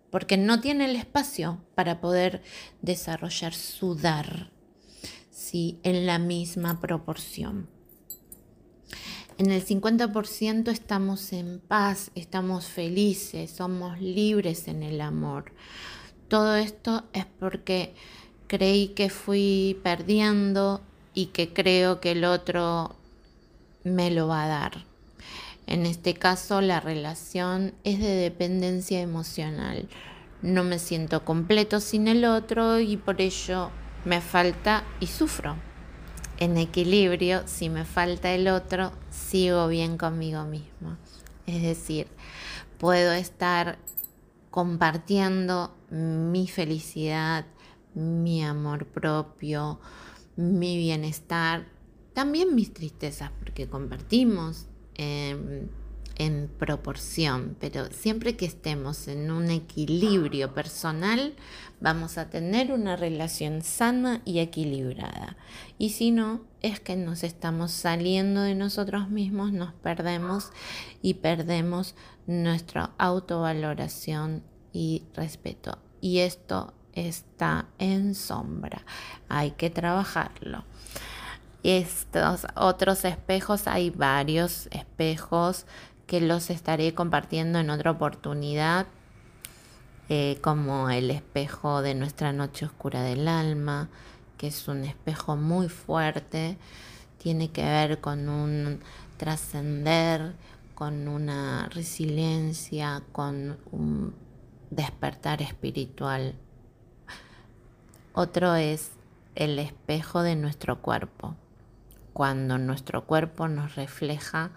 porque 0.09 0.37
no 0.37 0.59
tiene 0.59 0.85
el 0.85 0.95
espacio 0.95 1.63
para 1.75 2.01
poder 2.01 2.41
desarrollar 2.81 3.53
su 3.53 3.93
dar 3.93 4.49
¿sí? 5.29 5.79
en 5.83 6.07
la 6.07 6.17
misma 6.17 6.81
proporción. 6.81 7.69
En 9.37 9.51
el 9.51 9.63
50% 9.63 10.71
estamos 10.71 11.31
en 11.31 11.59
paz, 11.59 12.09
estamos 12.15 12.65
felices, 12.65 13.51
somos 13.51 14.01
libres 14.01 14.67
en 14.67 14.81
el 14.81 14.99
amor. 14.99 15.53
Todo 16.27 16.55
esto 16.55 17.03
es 17.13 17.27
porque 17.39 17.93
creí 18.53 18.89
que 18.89 19.09
fui 19.09 19.79
perdiendo 19.81 20.79
y 21.15 21.27
que 21.27 21.51
creo 21.53 21.99
que 21.99 22.11
el 22.11 22.23
otro 22.23 22.95
me 23.83 24.11
lo 24.11 24.27
va 24.27 24.43
a 24.43 24.47
dar. 24.47 24.85
En 25.65 25.87
este 25.87 26.13
caso 26.13 26.61
la 26.61 26.79
relación 26.79 27.73
es 27.83 27.97
de 27.97 28.13
dependencia 28.13 29.01
emocional. 29.01 29.89
No 30.43 30.63
me 30.63 30.77
siento 30.77 31.25
completo 31.25 31.79
sin 31.79 32.07
el 32.07 32.25
otro 32.25 32.79
y 32.79 32.95
por 32.95 33.21
ello 33.21 33.71
me 34.05 34.21
falta 34.21 34.83
y 34.99 35.07
sufro. 35.07 35.55
En 36.37 36.55
equilibrio, 36.57 37.47
si 37.47 37.69
me 37.69 37.85
falta 37.85 38.33
el 38.33 38.47
otro, 38.47 38.91
sigo 39.09 39.67
bien 39.67 39.97
conmigo 39.97 40.43
mismo. 40.43 40.97
Es 41.47 41.63
decir, 41.63 42.05
puedo 42.77 43.13
estar 43.13 43.79
compartiendo 44.51 45.73
mi 45.89 46.47
felicidad, 46.47 47.47
mi 47.95 48.43
amor 48.43 48.85
propio, 48.85 49.79
mi 50.35 50.77
bienestar, 50.77 51.67
también 52.13 52.55
mis 52.55 52.73
tristezas, 52.73 53.31
porque 53.39 53.67
compartimos 53.67 54.67
en, 54.95 55.69
proporción, 56.59 57.57
pero 57.59 57.91
siempre 57.91 58.37
que 58.37 58.45
estemos 58.45 59.07
en 59.07 59.31
un 59.31 59.49
equilibrio 59.49 60.53
personal, 60.53 61.33
vamos 61.81 62.17
a 62.17 62.29
tener 62.29 62.71
una 62.71 62.95
relación 62.95 63.61
sana 63.61 64.21
y 64.23 64.39
equilibrada. 64.39 65.35
Y 65.79 65.89
si 65.89 66.11
no, 66.11 66.41
es 66.61 66.79
que 66.79 66.95
nos 66.95 67.23
estamos 67.23 67.71
saliendo 67.71 68.41
de 68.41 68.55
nosotros 68.55 69.09
mismos, 69.09 69.51
nos 69.51 69.73
perdemos 69.73 70.51
y 71.01 71.15
perdemos 71.15 71.95
nuestra 72.27 72.91
autovaloración 72.99 74.43
y 74.71 75.03
respeto. 75.15 75.79
Y 75.99 76.19
esto 76.19 76.73
está 76.93 77.65
en 77.79 78.15
sombra. 78.15 78.83
Hay 79.29 79.51
que 79.51 79.69
trabajarlo. 79.69 80.63
Estos 81.63 82.45
otros 82.55 83.05
espejos, 83.05 83.67
hay 83.67 83.89
varios 83.89 84.67
espejos 84.71 85.65
que 86.07 86.19
los 86.19 86.49
estaré 86.49 86.93
compartiendo 86.93 87.59
en 87.59 87.69
otra 87.69 87.91
oportunidad, 87.91 88.87
eh, 90.09 90.37
como 90.41 90.89
el 90.89 91.09
espejo 91.09 91.81
de 91.81 91.95
nuestra 91.95 92.33
noche 92.33 92.65
oscura 92.65 93.01
del 93.01 93.27
alma, 93.27 93.89
que 94.37 94.47
es 94.47 94.67
un 94.67 94.83
espejo 94.83 95.37
muy 95.37 95.69
fuerte, 95.69 96.57
tiene 97.17 97.51
que 97.51 97.63
ver 97.63 98.01
con 98.01 98.27
un 98.27 98.81
trascender, 99.15 100.35
con 100.75 101.07
una 101.07 101.69
resiliencia, 101.69 103.01
con 103.13 103.57
un 103.71 104.13
despertar 104.69 105.41
espiritual. 105.41 106.35
Otro 108.13 108.53
es 108.53 108.91
el 109.33 109.57
espejo 109.57 110.21
de 110.21 110.35
nuestro 110.35 110.81
cuerpo. 110.81 111.35
Cuando 112.13 112.59
nuestro 112.59 113.05
cuerpo 113.05 113.47
nos 113.47 113.75
refleja 113.75 114.51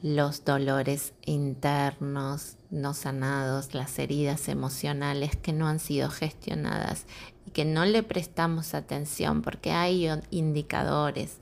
los 0.00 0.44
dolores 0.44 1.12
internos 1.26 2.56
no 2.70 2.94
sanados, 2.94 3.74
las 3.74 3.98
heridas 3.98 4.48
emocionales 4.48 5.36
que 5.36 5.52
no 5.52 5.68
han 5.68 5.78
sido 5.78 6.08
gestionadas 6.08 7.04
y 7.46 7.50
que 7.50 7.66
no 7.66 7.84
le 7.84 8.02
prestamos 8.02 8.72
atención 8.72 9.42
porque 9.42 9.72
hay 9.72 10.08
indicadores 10.30 11.36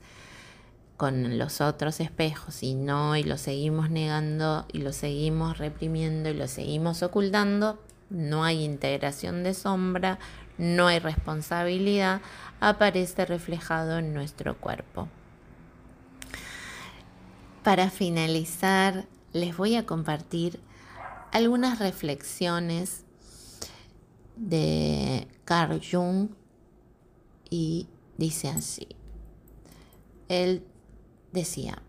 con 0.97 1.39
los 1.39 1.61
otros 1.61 1.99
espejos 2.01 2.61
y 2.61 2.75
no, 2.75 3.15
y 3.15 3.23
lo 3.23 3.37
seguimos 3.37 3.89
negando 3.89 4.65
y 4.71 4.79
lo 4.79 4.93
seguimos 4.93 5.57
reprimiendo 5.57 6.29
y 6.29 6.35
lo 6.35 6.47
seguimos 6.47 7.01
ocultando, 7.01 7.79
no 8.11 8.43
hay 8.43 8.63
integración 8.63 9.43
de 9.43 9.55
sombra, 9.55 10.19
no 10.61 10.87
hay 10.87 10.99
responsabilidad, 10.99 12.21
aparece 12.59 13.25
reflejado 13.25 13.97
en 13.97 14.13
nuestro 14.13 14.55
cuerpo. 14.57 15.07
Para 17.63 17.89
finalizar, 17.89 19.07
les 19.33 19.57
voy 19.57 19.75
a 19.75 19.87
compartir 19.87 20.59
algunas 21.31 21.79
reflexiones 21.79 23.05
de 24.35 25.27
Carl 25.45 25.81
Jung 25.81 26.29
y 27.49 27.87
dice 28.17 28.49
así. 28.49 28.87
Él 30.29 30.63
decía, 31.31 31.81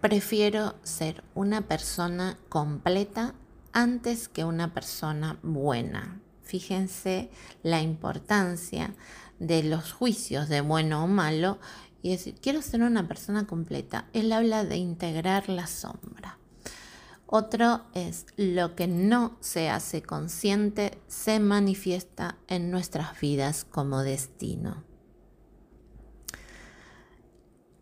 prefiero 0.00 0.76
ser 0.82 1.22
una 1.34 1.60
persona 1.60 2.38
completa 2.48 3.34
antes 3.74 4.28
que 4.28 4.44
una 4.44 4.72
persona 4.72 5.38
buena. 5.42 6.22
Fíjense 6.46 7.28
la 7.64 7.82
importancia 7.82 8.94
de 9.40 9.64
los 9.64 9.92
juicios 9.92 10.48
de 10.48 10.60
bueno 10.60 11.02
o 11.02 11.08
malo 11.08 11.58
y 12.02 12.10
decir, 12.10 12.36
quiero 12.40 12.62
ser 12.62 12.82
una 12.82 13.08
persona 13.08 13.48
completa. 13.48 14.06
Él 14.12 14.32
habla 14.32 14.64
de 14.64 14.76
integrar 14.76 15.48
la 15.48 15.66
sombra. 15.66 16.38
Otro 17.26 17.82
es 17.94 18.26
lo 18.36 18.76
que 18.76 18.86
no 18.86 19.36
se 19.40 19.68
hace 19.68 20.02
consciente 20.02 21.00
se 21.08 21.40
manifiesta 21.40 22.38
en 22.46 22.70
nuestras 22.70 23.20
vidas 23.20 23.64
como 23.64 24.02
destino. 24.02 24.84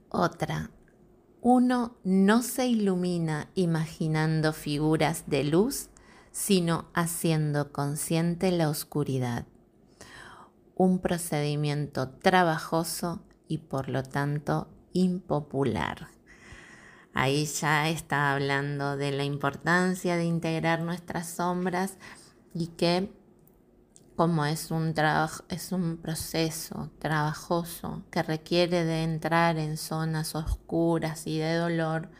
Otra, 0.08 0.70
uno 1.42 1.98
no 2.02 2.42
se 2.42 2.66
ilumina 2.66 3.50
imaginando 3.54 4.54
figuras 4.54 5.24
de 5.26 5.44
luz, 5.44 5.90
sino 6.34 6.90
haciendo 6.94 7.70
consciente 7.70 8.50
la 8.50 8.68
oscuridad. 8.68 9.46
Un 10.74 10.98
procedimiento 10.98 12.08
trabajoso 12.10 13.22
y 13.46 13.58
por 13.58 13.88
lo 13.88 14.02
tanto 14.02 14.66
impopular. 14.92 16.08
Ahí 17.14 17.46
ya 17.46 17.88
está 17.88 18.32
hablando 18.32 18.96
de 18.96 19.12
la 19.12 19.22
importancia 19.22 20.16
de 20.16 20.24
integrar 20.24 20.80
nuestras 20.80 21.28
sombras 21.28 21.98
y 22.52 22.66
que 22.66 23.12
como 24.16 24.44
es 24.44 24.72
un, 24.72 24.92
es 25.48 25.70
un 25.70 25.98
proceso 25.98 26.90
trabajoso 26.98 28.02
que 28.10 28.24
requiere 28.24 28.84
de 28.84 29.04
entrar 29.04 29.56
en 29.56 29.76
zonas 29.76 30.34
oscuras 30.34 31.28
y 31.28 31.38
de 31.38 31.54
dolor, 31.54 32.10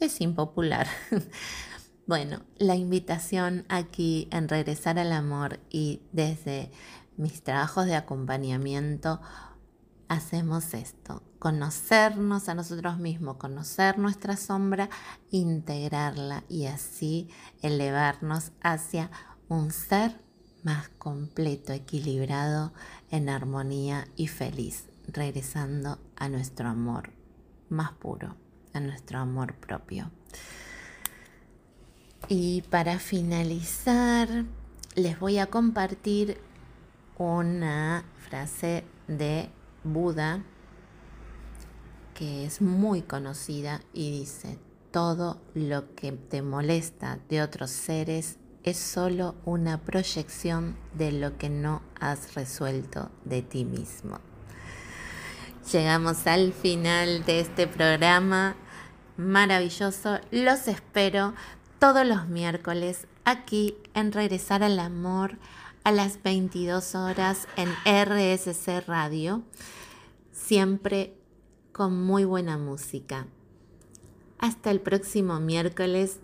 es 0.00 0.22
impopular. 0.22 0.86
bueno, 2.12 2.42
la 2.58 2.76
invitación 2.76 3.64
aquí 3.70 4.28
en 4.32 4.46
regresar 4.46 4.98
al 4.98 5.12
amor 5.12 5.60
y 5.70 6.02
desde 6.12 6.70
mis 7.16 7.42
trabajos 7.42 7.86
de 7.86 7.94
acompañamiento 7.94 9.18
hacemos 10.08 10.74
esto, 10.74 11.22
conocernos 11.38 12.50
a 12.50 12.54
nosotros 12.54 12.98
mismos, 12.98 13.38
conocer 13.38 13.96
nuestra 13.96 14.36
sombra, 14.36 14.90
integrarla 15.30 16.44
y 16.50 16.66
así 16.66 17.30
elevarnos 17.62 18.52
hacia 18.60 19.10
un 19.48 19.70
ser 19.70 20.20
más 20.64 20.90
completo, 20.90 21.72
equilibrado, 21.72 22.74
en 23.10 23.30
armonía 23.30 24.06
y 24.16 24.26
feliz, 24.26 24.84
regresando 25.08 25.98
a 26.16 26.28
nuestro 26.28 26.68
amor 26.68 27.14
más 27.70 27.92
puro, 27.92 28.36
a 28.74 28.80
nuestro 28.80 29.18
amor 29.18 29.54
propio. 29.54 30.10
Y 32.28 32.62
para 32.62 32.98
finalizar, 32.98 34.44
les 34.94 35.18
voy 35.18 35.38
a 35.38 35.46
compartir 35.46 36.38
una 37.18 38.04
frase 38.28 38.84
de 39.08 39.50
Buda, 39.84 40.42
que 42.14 42.44
es 42.44 42.62
muy 42.62 43.02
conocida 43.02 43.80
y 43.92 44.10
dice, 44.10 44.58
todo 44.90 45.40
lo 45.54 45.94
que 45.94 46.12
te 46.12 46.42
molesta 46.42 47.18
de 47.28 47.42
otros 47.42 47.70
seres 47.70 48.38
es 48.62 48.76
solo 48.76 49.34
una 49.44 49.80
proyección 49.80 50.76
de 50.94 51.10
lo 51.12 51.36
que 51.36 51.50
no 51.50 51.82
has 51.98 52.34
resuelto 52.34 53.10
de 53.24 53.42
ti 53.42 53.64
mismo. 53.64 54.20
Llegamos 55.72 56.26
al 56.26 56.52
final 56.52 57.24
de 57.24 57.40
este 57.40 57.66
programa 57.66 58.56
maravilloso. 59.16 60.18
Los 60.30 60.68
espero 60.68 61.34
todos 61.82 62.06
los 62.06 62.28
miércoles 62.28 63.08
aquí 63.24 63.74
en 63.92 64.12
Regresar 64.12 64.62
al 64.62 64.78
Amor 64.78 65.36
a 65.82 65.90
las 65.90 66.22
22 66.22 66.94
horas 66.94 67.48
en 67.56 67.70
RSC 67.84 68.86
Radio, 68.86 69.42
siempre 70.30 71.12
con 71.72 72.00
muy 72.00 72.24
buena 72.24 72.56
música. 72.56 73.26
Hasta 74.38 74.70
el 74.70 74.80
próximo 74.80 75.40
miércoles, 75.40 76.20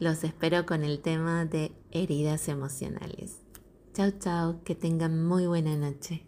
los 0.00 0.22
espero 0.22 0.66
con 0.66 0.84
el 0.84 1.00
tema 1.00 1.46
de 1.46 1.72
heridas 1.90 2.46
emocionales. 2.48 3.38
Chao, 3.94 4.10
chao, 4.18 4.60
que 4.64 4.74
tengan 4.74 5.24
muy 5.26 5.46
buena 5.46 5.76
noche. 5.76 6.27